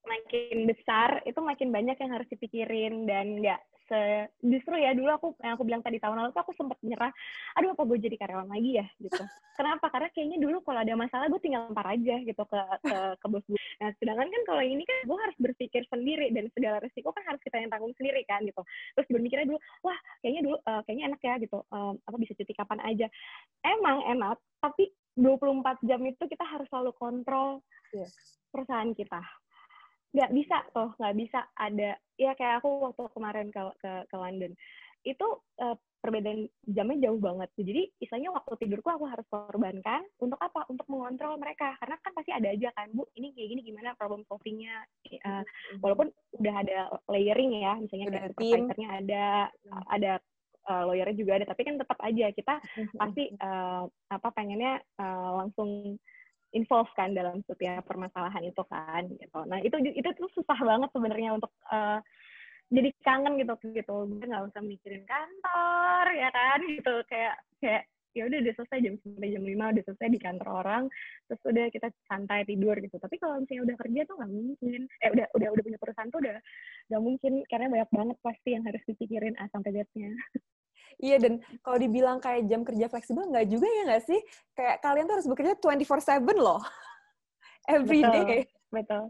makin 0.09 0.65
besar 0.65 1.21
itu 1.29 1.39
makin 1.45 1.69
banyak 1.69 1.97
yang 2.01 2.11
harus 2.17 2.29
dipikirin. 2.33 3.05
Dan 3.05 3.45
nggak 3.45 3.61
se 3.89 4.29
justru 4.45 4.77
ya 4.77 4.93
dulu 4.93 5.09
aku 5.09 5.29
yang 5.41 5.57
aku 5.57 5.65
bilang 5.65 5.81
tadi 5.81 5.97
tahun 5.97 6.21
lalu 6.21 6.31
tuh 6.37 6.45
aku 6.45 6.53
sempat 6.53 6.77
nyerah 6.85 7.09
aduh 7.57 7.73
apa 7.73 7.83
gue 7.89 7.99
jadi 8.05 8.17
karyawan 8.21 8.49
lagi 8.53 8.77
ya? 8.77 8.87
gitu. 9.01 9.25
Kenapa? 9.57 9.89
Karena 9.89 10.09
kayaknya 10.13 10.39
dulu 10.39 10.61
kalau 10.61 10.85
ada 10.85 10.95
masalah 10.95 11.27
gue 11.33 11.41
tinggal 11.41 11.67
lempar 11.67 11.97
aja 11.97 12.17
gitu 12.21 12.43
ke 12.45 12.61
ke, 12.85 12.97
ke 13.17 13.27
bos 13.27 13.45
gue 13.49 13.57
nah 13.79 13.95
sedangkan 14.03 14.29
kan 14.29 14.43
kalau 14.43 14.63
ini 14.63 14.83
kan 14.83 14.99
gue 15.07 15.19
harus 15.19 15.37
berpikir 15.39 15.83
sendiri 15.89 16.35
dan 16.35 16.51
segala 16.53 16.83
resiko 16.83 17.15
kan 17.15 17.25
harus 17.25 17.41
kita 17.41 17.57
yang 17.63 17.73
tanggung 17.73 17.97
sendiri 17.97 18.23
kan 18.29 18.45
gitu. 18.45 18.61
Terus 18.95 19.09
berpikirnya 19.09 19.47
dulu 19.49 19.59
wah 19.83 19.99
kayaknya 20.21 20.43
dulu 20.45 20.57
uh, 20.69 20.81
kayaknya 20.85 21.05
enak 21.15 21.21
ya 21.25 21.35
gitu. 21.41 21.59
Um, 21.73 21.97
apa 22.05 22.17
bisa 22.21 22.33
cuti 22.37 22.53
kapan 22.53 22.79
aja? 22.85 23.07
Emang 23.65 24.05
enak 24.05 24.37
tapi 24.61 24.93
24 25.19 25.83
jam 25.83 26.01
itu 26.07 26.23
kita 26.31 26.45
harus 26.47 26.71
selalu 26.71 26.95
kontrol 26.95 27.59
yeah. 27.91 28.07
perusahaan 28.55 28.95
kita 28.95 29.19
nggak 30.15 30.33
bisa 30.33 30.57
tuh 30.73 30.91
nggak 30.97 31.17
bisa 31.17 31.41
ada. 31.57 31.91
Ya 32.19 32.33
kayak 32.35 32.65
aku 32.65 32.91
waktu 32.91 33.03
kemarin 33.13 33.49
ke 33.53 33.63
ke, 33.81 33.93
ke 34.09 34.17
London. 34.17 34.53
Itu 35.05 35.45
uh, 35.63 35.77
perbedaan 35.99 36.47
jamnya 36.67 37.11
jauh 37.11 37.21
banget. 37.21 37.51
Jadi 37.59 37.83
istilahnya 37.99 38.31
waktu 38.35 38.53
tidurku 38.63 38.89
aku 38.89 39.07
harus 39.07 39.27
korbankan 39.31 40.03
untuk 40.23 40.39
apa? 40.39 40.67
Untuk 40.71 40.87
mengontrol 40.87 41.39
mereka. 41.39 41.75
Karena 41.83 41.97
kan 42.01 42.13
pasti 42.15 42.31
ada 42.35 42.49
aja 42.51 42.71
kan 42.75 42.91
bu 42.95 43.07
ini 43.19 43.35
kayak 43.35 43.49
gini 43.55 43.63
gimana 43.67 43.99
problem 43.99 44.23
solvingnya? 44.27 44.87
Uh, 45.23 45.43
walaupun 45.83 46.11
udah 46.39 46.55
ada 46.63 46.79
layering 47.11 47.63
ya 47.63 47.75
misalnya 47.79 48.07
kayak 48.15 48.27
supervisornya 48.35 48.89
ada 49.05 49.27
hmm. 49.51 49.85
ada 49.91 50.13
uh, 50.71 50.83
lawyernya 50.89 51.17
juga 51.19 51.33
ada. 51.39 51.47
Tapi 51.51 51.63
kan 51.67 51.77
tetap 51.77 51.99
aja 52.01 52.27
kita 52.33 52.55
pasti 52.97 53.25
uh, 53.39 53.85
apa 54.11 54.29
pengennya 54.33 54.81
uh, 54.99 55.31
langsung 55.45 55.99
involve 56.57 56.89
kan 56.97 57.13
dalam 57.13 57.45
setiap 57.45 57.85
permasalahan 57.85 58.45
itu 58.49 58.63
kan 58.69 59.05
gitu. 59.09 59.41
Nah 59.45 59.61
itu 59.61 59.77
itu 59.93 60.09
tuh 60.17 60.31
susah 60.33 60.59
banget 60.59 60.89
sebenarnya 60.93 61.37
untuk 61.37 61.53
uh, 61.69 62.01
jadi 62.73 62.91
kangen 63.05 63.41
gitu 63.41 63.55
gitu. 63.73 63.95
Gue 64.09 64.25
nggak 64.25 64.49
usah 64.53 64.63
mikirin 64.65 65.05
kantor 65.05 66.05
ya 66.17 66.29
kan 66.33 66.59
gitu 66.65 66.95
kayak 67.09 67.35
kayak 67.61 67.85
ya 68.17 68.27
udah 68.27 68.39
udah 68.41 68.55
selesai 68.57 68.79
jam 68.83 68.95
sampai 68.99 69.31
jam 69.31 69.45
lima 69.45 69.71
udah 69.71 69.85
selesai 69.85 70.09
di 70.11 70.21
kantor 70.21 70.49
orang 70.65 70.85
terus 71.29 71.41
udah 71.45 71.67
kita 71.71 71.89
santai 72.09 72.43
tidur 72.49 72.75
gitu 72.81 72.97
tapi 72.99 73.21
kalau 73.21 73.39
misalnya 73.39 73.63
udah 73.69 73.77
kerja 73.79 74.01
tuh 74.09 74.15
nggak 74.19 74.33
mungkin 74.33 74.81
eh 75.05 75.11
udah 75.15 75.27
udah 75.39 75.49
udah 75.55 75.63
punya 75.63 75.79
perusahaan 75.79 76.11
tuh 76.11 76.21
udah 76.25 76.37
nggak 76.91 77.03
mungkin 77.05 77.33
karena 77.47 77.67
banyak 77.69 77.91
banget 77.95 78.17
pasti 78.25 78.49
yang 78.57 78.65
harus 78.65 78.83
dipikirin 78.89 79.39
A 79.39 79.47
sampai 79.53 79.71
Iya, 80.99 81.17
dan 81.23 81.39
kalau 81.63 81.79
dibilang 81.79 82.19
kayak 82.19 82.51
jam 82.51 82.67
kerja 82.67 82.91
fleksibel, 82.91 83.31
nggak 83.31 83.47
juga 83.47 83.67
ya 83.71 83.83
nggak 83.87 84.05
sih? 84.05 84.21
Kayak 84.59 84.83
kalian 84.83 85.07
tuh 85.07 85.15
harus 85.15 85.29
bekerja 85.31 85.53
24-7 85.63 86.27
loh. 86.35 86.59
Every 87.71 88.03
betul, 88.03 88.13
day. 88.27 88.41
Betul. 88.75 89.05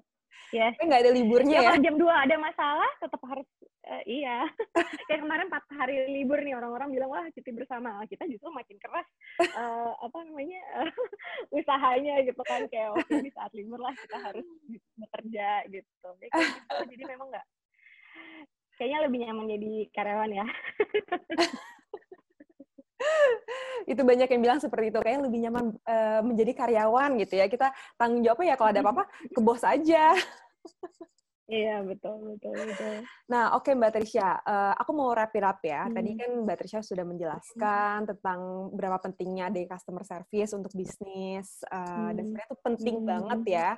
Yes. 0.48 0.72
Tapi 0.76 0.84
nggak 0.88 1.02
ada 1.04 1.12
liburnya 1.12 1.56
ya? 1.56 1.60
ya? 1.60 1.68
Kalau 1.72 1.84
jam 1.84 1.96
2 2.00 2.24
ada 2.28 2.36
masalah, 2.40 2.90
tetap 3.00 3.20
harus, 3.28 3.48
uh, 3.84 4.02
iya. 4.08 4.48
kayak 5.08 5.20
kemarin 5.20 5.46
4 5.52 5.80
hari 5.80 5.96
libur 6.08 6.40
nih, 6.40 6.56
orang-orang 6.56 6.88
bilang, 6.88 7.12
wah 7.12 7.24
cuti 7.28 7.50
bersama. 7.52 8.00
Kita 8.08 8.24
justru 8.24 8.48
makin 8.52 8.76
keras, 8.80 9.08
uh, 9.44 9.92
apa 10.00 10.18
namanya, 10.24 10.60
uh, 10.84 10.92
usahanya 11.60 12.24
gitu 12.24 12.40
kan. 12.48 12.64
Kayak, 12.72 12.96
oke, 12.96 13.04
okay, 13.04 13.20
di 13.28 13.32
saat 13.32 13.52
libur 13.52 13.80
lah 13.80 13.92
kita 13.92 14.16
harus 14.20 14.46
bekerja 14.96 15.48
gitu. 15.68 16.08
Kayak 16.16 16.32
gitu. 16.32 16.76
Jadi 16.96 17.02
memang 17.04 17.28
nggak, 17.28 17.46
kayaknya 18.80 18.98
lebih 19.04 19.18
nyaman 19.24 19.46
jadi 19.52 19.72
karyawan 19.92 20.32
ya. 20.32 20.46
Itu 23.86 24.02
banyak 24.02 24.28
yang 24.30 24.42
bilang 24.42 24.60
seperti 24.62 24.90
itu 24.90 24.98
kayak 24.98 25.28
lebih 25.28 25.38
nyaman 25.46 25.64
uh, 25.86 26.20
menjadi 26.24 26.52
karyawan 26.56 27.10
gitu 27.20 27.34
ya 27.38 27.46
kita 27.46 27.70
tanggung 27.94 28.24
jawabnya 28.24 28.54
ya 28.54 28.56
kalau 28.56 28.70
ada 28.72 28.80
apa-apa 28.82 29.04
ke 29.34 29.40
bos 29.42 29.62
aja 29.62 30.16
Iya 31.48 31.80
betul 31.80 32.36
betul 32.36 32.52
betul. 32.52 33.08
Nah 33.32 33.56
oke 33.56 33.64
okay, 33.64 33.72
Mbak 33.72 33.96
Trisha, 33.96 34.36
uh, 34.44 34.76
aku 34.76 34.92
mau 34.92 35.16
wrap 35.16 35.32
it 35.32 35.40
up 35.40 35.56
ya. 35.64 35.88
Hmm. 35.88 35.96
Tadi 35.96 36.10
kan 36.12 36.30
Mbak 36.44 36.56
Trisha 36.60 36.84
sudah 36.84 37.08
menjelaskan 37.08 38.04
hmm. 38.04 38.08
tentang 38.12 38.40
berapa 38.76 39.00
pentingnya 39.00 39.48
ada 39.48 39.56
customer 39.64 40.04
service 40.04 40.52
untuk 40.52 40.76
bisnis 40.76 41.64
uh, 41.72 42.12
hmm. 42.12 42.20
dan 42.20 42.24
sebenarnya 42.28 42.48
itu 42.52 42.58
penting 42.60 42.96
hmm. 43.00 43.08
banget 43.08 43.40
ya 43.48 43.70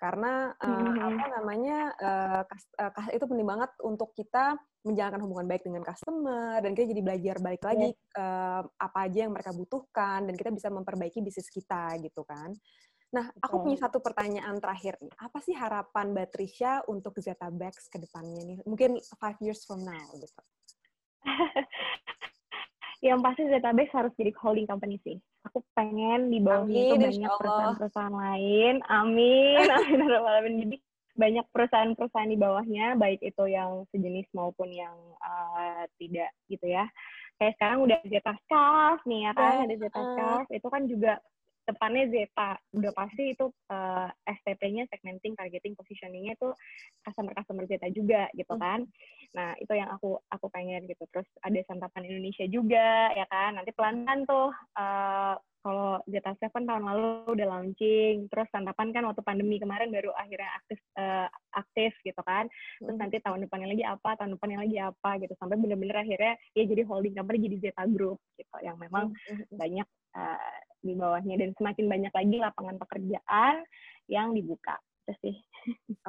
karena 0.00 0.52
uh, 0.60 0.68
mm-hmm. 0.68 1.04
apa 1.04 1.24
namanya 1.40 1.78
uh, 2.00 2.42
uh, 2.80 3.08
itu 3.12 3.24
penting 3.28 3.48
banget 3.48 3.70
untuk 3.84 4.12
kita 4.16 4.56
menjalankan 4.84 5.20
hubungan 5.24 5.48
baik 5.48 5.64
dengan 5.64 5.80
customer 5.80 6.60
dan 6.60 6.70
kita 6.76 6.92
jadi 6.92 7.02
belajar 7.02 7.36
balik 7.40 7.62
iya. 7.64 7.68
lagi 7.72 7.88
yeah. 7.96 8.20
uh, 8.20 8.60
apa 8.76 8.98
aja 9.08 9.18
yang 9.24 9.32
mereka 9.32 9.50
butuhkan 9.56 10.20
dan 10.28 10.34
kita 10.36 10.50
bisa 10.52 10.68
memperbaiki 10.68 11.24
bisnis 11.24 11.48
kita 11.48 11.96
gitu 12.04 12.22
kan. 12.28 12.52
Nah, 13.14 13.30
Betul. 13.30 13.42
aku 13.46 13.56
punya 13.64 13.78
satu 13.78 13.98
pertanyaan 14.02 14.58
terakhir 14.58 14.98
nih. 14.98 15.14
Apa 15.22 15.38
sih 15.38 15.54
harapan 15.54 16.10
Mbak 16.10 16.28
Trisha 16.34 16.82
untuk 16.90 17.14
Zeta 17.22 17.46
Bags 17.48 17.86
ke 17.86 18.02
depannya 18.02 18.42
nih? 18.42 18.58
Mungkin 18.66 18.98
five 19.16 19.38
years 19.38 19.62
from 19.64 19.86
now 19.86 20.10
gitu. 20.18 20.42
yang 23.06 23.20
pasti 23.20 23.44
Zetabase 23.44 23.92
harus 23.92 24.12
jadi 24.16 24.32
holding 24.40 24.66
company 24.66 24.96
sih. 25.04 25.20
Aku 25.46 25.60
pengen 25.76 26.32
di 26.32 26.40
bawahnya 26.40 26.80
itu 26.88 26.96
banyak 26.96 27.32
perusahaan-perusahaan 27.36 28.16
lain. 28.16 28.74
Amin. 28.88 29.60
Amin. 30.40 30.54
Jadi 30.64 30.76
banyak 31.14 31.46
perusahaan-perusahaan 31.54 32.30
di 32.30 32.38
bawahnya, 32.38 32.98
baik 32.98 33.22
itu 33.22 33.44
yang 33.46 33.86
sejenis 33.94 34.26
maupun 34.34 34.70
yang 34.70 34.94
uh, 35.22 35.86
tidak 35.98 36.30
gitu 36.50 36.66
ya. 36.66 36.90
Kayak 37.38 37.54
sekarang 37.58 37.78
udah 37.86 37.98
Zeta 38.06 38.34
Scarf 38.46 39.00
nih 39.06 39.30
ya 39.30 39.32
kan, 39.34 39.54
ada 39.66 39.74
Zeta 39.74 40.00
Scarf. 40.02 40.46
Itu 40.50 40.68
kan 40.70 40.82
juga 40.86 41.18
depannya 41.64 42.04
Zeta 42.12 42.60
udah 42.76 42.92
pasti 42.92 43.32
itu 43.32 43.48
uh, 43.72 44.08
eh, 44.12 44.36
STP-nya 44.36 44.84
segmenting, 44.92 45.32
targeting, 45.32 45.72
positioning-nya 45.74 46.36
itu 46.36 46.52
customer 47.00 47.32
customer 47.32 47.64
Zeta 47.64 47.88
juga 47.88 48.28
gitu 48.36 48.54
hmm. 48.54 48.62
kan. 48.62 48.80
Nah 49.34 49.56
itu 49.58 49.72
yang 49.72 49.90
aku 49.90 50.20
aku 50.28 50.46
pengen 50.52 50.84
gitu. 50.84 51.08
Terus 51.10 51.26
ada 51.40 51.58
santapan 51.66 52.04
Indonesia 52.06 52.44
juga 52.46 53.10
ya 53.16 53.26
kan. 53.26 53.56
Nanti 53.56 53.72
pelan-pelan 53.72 54.28
tuh 54.28 54.52
uh, 54.76 55.34
kalau 55.64 55.96
Zeta 56.04 56.36
Seven 56.36 56.68
tahun 56.68 56.84
lalu 56.84 57.32
udah 57.32 57.46
launching, 57.48 58.28
terus 58.28 58.44
santapan 58.52 58.92
kan 58.92 59.08
waktu 59.08 59.24
pandemi 59.24 59.56
kemarin 59.56 59.88
baru 59.88 60.12
akhirnya 60.12 60.52
aktif 60.60 60.78
uh, 61.00 61.24
aktif 61.56 61.96
gitu 62.04 62.20
kan. 62.20 62.44
Terus 62.84 62.92
hmm. 62.92 63.00
nanti 63.00 63.16
tahun 63.24 63.48
depannya 63.48 63.72
lagi 63.72 63.84
apa, 63.88 64.10
tahun 64.20 64.36
depannya 64.36 64.58
lagi 64.60 64.76
apa 64.76 65.10
gitu 65.24 65.32
sampai 65.40 65.56
bener-bener 65.56 65.96
akhirnya 65.96 66.36
ya 66.52 66.68
jadi 66.68 66.84
holding 66.84 67.16
company 67.16 67.48
jadi 67.48 67.56
Zeta 67.64 67.88
Group 67.88 68.20
gitu 68.36 68.56
yang 68.60 68.76
memang 68.76 69.16
hmm. 69.16 69.56
banyak 69.56 69.88
uh, 70.20 70.52
di 70.84 70.92
bawahnya 70.92 71.40
dan 71.40 71.50
semakin 71.56 71.86
banyak 71.88 72.12
lagi 72.12 72.36
lapangan 72.36 72.76
pekerjaan 72.76 73.54
yang 74.12 74.36
dibuka. 74.36 74.76
Terus 75.08 75.18
sih. 75.24 75.36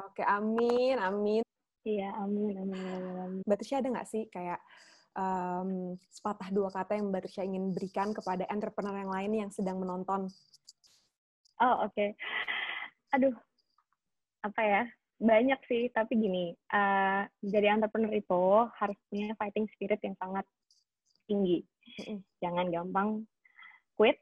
Oke, 0.04 0.20
amin, 0.20 1.00
amin. 1.00 1.40
Iya, 1.86 2.12
amin, 2.18 2.54
amin, 2.60 2.82
amin. 3.24 3.56
Trisha 3.56 3.80
ada 3.80 3.88
nggak 3.88 4.10
sih 4.10 4.28
kayak 4.28 4.60
um, 5.16 5.96
sepatah 6.12 6.52
dua 6.52 6.68
kata 6.68 7.00
yang 7.00 7.10
Mbak 7.10 7.26
Trisha 7.26 7.42
ingin 7.42 7.72
berikan 7.72 8.12
kepada 8.12 8.44
entrepreneur 8.52 8.94
yang 9.00 9.12
lain 9.12 9.32
yang 9.34 9.50
sedang 9.50 9.80
menonton? 9.80 10.28
Oh, 11.58 11.88
oke. 11.88 11.96
Okay. 11.96 12.12
Aduh, 13.16 13.32
apa 14.44 14.60
ya? 14.60 14.82
Banyak 15.16 15.60
sih, 15.64 15.88
tapi 15.96 16.20
gini, 16.20 16.52
uh, 16.76 17.24
jadi 17.40 17.72
entrepreneur 17.72 18.12
itu 18.12 18.68
harus 18.76 18.98
punya 19.08 19.32
fighting 19.40 19.64
spirit 19.72 19.96
yang 20.04 20.12
sangat 20.20 20.44
tinggi. 21.24 21.64
Jangan 22.44 22.68
gampang 22.68 23.24
quit, 23.96 24.20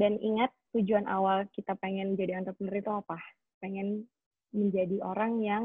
dan 0.00 0.16
ingat 0.22 0.54
tujuan 0.72 1.04
awal 1.10 1.44
kita 1.50 1.74
pengen 1.76 2.14
jadi 2.14 2.38
entrepreneur 2.38 2.80
itu 2.80 2.92
apa? 2.92 3.18
Pengen 3.60 4.08
menjadi 4.54 5.02
orang 5.02 5.42
yang 5.42 5.64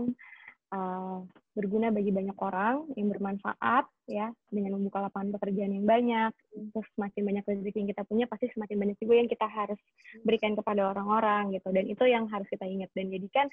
uh, 0.72 1.22
berguna 1.52 1.92
bagi 1.92 2.10
banyak 2.10 2.38
orang, 2.40 2.88
yang 2.96 3.12
bermanfaat 3.12 3.86
ya, 4.08 4.32
dengan 4.48 4.80
membuka 4.80 5.04
lapangan 5.04 5.36
pekerjaan 5.38 5.76
yang 5.76 5.86
banyak. 5.88 6.32
Terus 6.72 6.88
semakin 6.96 7.22
banyak 7.28 7.44
rezeki 7.44 7.78
yang 7.84 7.90
kita 7.92 8.04
punya, 8.08 8.26
pasti 8.28 8.48
semakin 8.56 8.78
banyak 8.80 8.98
juga 9.00 9.14
yang 9.20 9.30
kita 9.30 9.48
harus 9.48 9.80
berikan 10.24 10.56
kepada 10.56 10.96
orang-orang 10.96 11.56
gitu. 11.56 11.70
Dan 11.70 11.86
itu 11.92 12.04
yang 12.08 12.26
harus 12.32 12.48
kita 12.48 12.64
ingat 12.64 12.90
dan 12.96 13.12
jadikan 13.12 13.48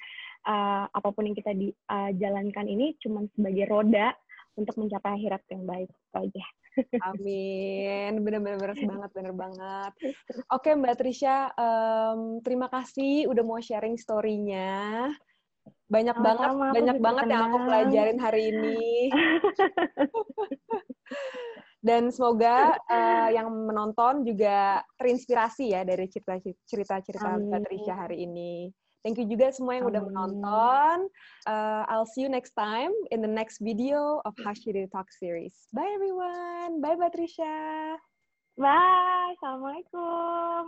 uh, 0.47 0.87
apa 0.89 1.09
pun 1.11 1.27
yang 1.27 1.37
kita 1.37 1.51
dijalankan 1.51 2.65
uh, 2.65 2.73
ini 2.73 2.95
cuma 3.03 3.27
sebagai 3.35 3.67
roda 3.67 4.15
untuk 4.59 4.75
mencapai 4.75 5.15
akhirat 5.15 5.43
yang 5.51 5.63
baik 5.63 5.91
aja. 6.15 6.45
Amin, 7.03 8.23
bener-bener 8.23 8.71
banget, 8.75 9.09
bener 9.11 9.33
banget. 9.35 9.91
Oke 10.55 10.75
Mbak 10.75 10.95
Trisha, 11.01 11.51
um, 11.55 12.39
terima 12.43 12.71
kasih 12.71 13.27
udah 13.27 13.43
mau 13.43 13.59
sharing 13.59 13.99
story-nya. 13.99 15.11
Banyak 15.89 16.15
oh, 16.15 16.21
banget, 16.21 16.49
sama, 16.53 16.65
banyak 16.69 16.97
banget 17.01 17.25
yang 17.33 17.43
aku 17.49 17.57
pelajarin 17.65 18.19
hari 18.21 18.41
ini. 18.53 19.09
Dan 21.79 22.11
semoga 22.11 22.75
uh, 22.91 23.29
yang 23.37 23.47
menonton 23.49 24.27
juga 24.27 24.83
terinspirasi 24.99 25.73
ya 25.73 25.81
dari 25.87 26.11
cerita-cerita 26.67 27.39
Mbak 27.39 27.61
Trisha 27.65 27.95
hari 27.95 28.27
ini. 28.27 28.69
Thank 28.99 29.23
you 29.23 29.31
juga 29.31 29.47
semua 29.55 29.79
yang 29.79 29.87
udah 29.87 30.03
menonton. 30.03 31.07
Uh, 31.47 31.87
I'll 31.87 32.03
see 32.03 32.19
you 32.19 32.27
next 32.27 32.51
time 32.51 32.91
in 33.15 33.23
the 33.23 33.31
next 33.31 33.63
video 33.63 34.19
of 34.27 34.35
Hashiri 34.43 34.91
Talk 34.91 35.07
series. 35.07 35.55
Bye 35.71 35.87
everyone. 35.95 36.83
Bye 36.83 36.99
Patricia. 36.99 37.95
Bye. 38.59 39.39
Assalamualaikum. 39.39 40.67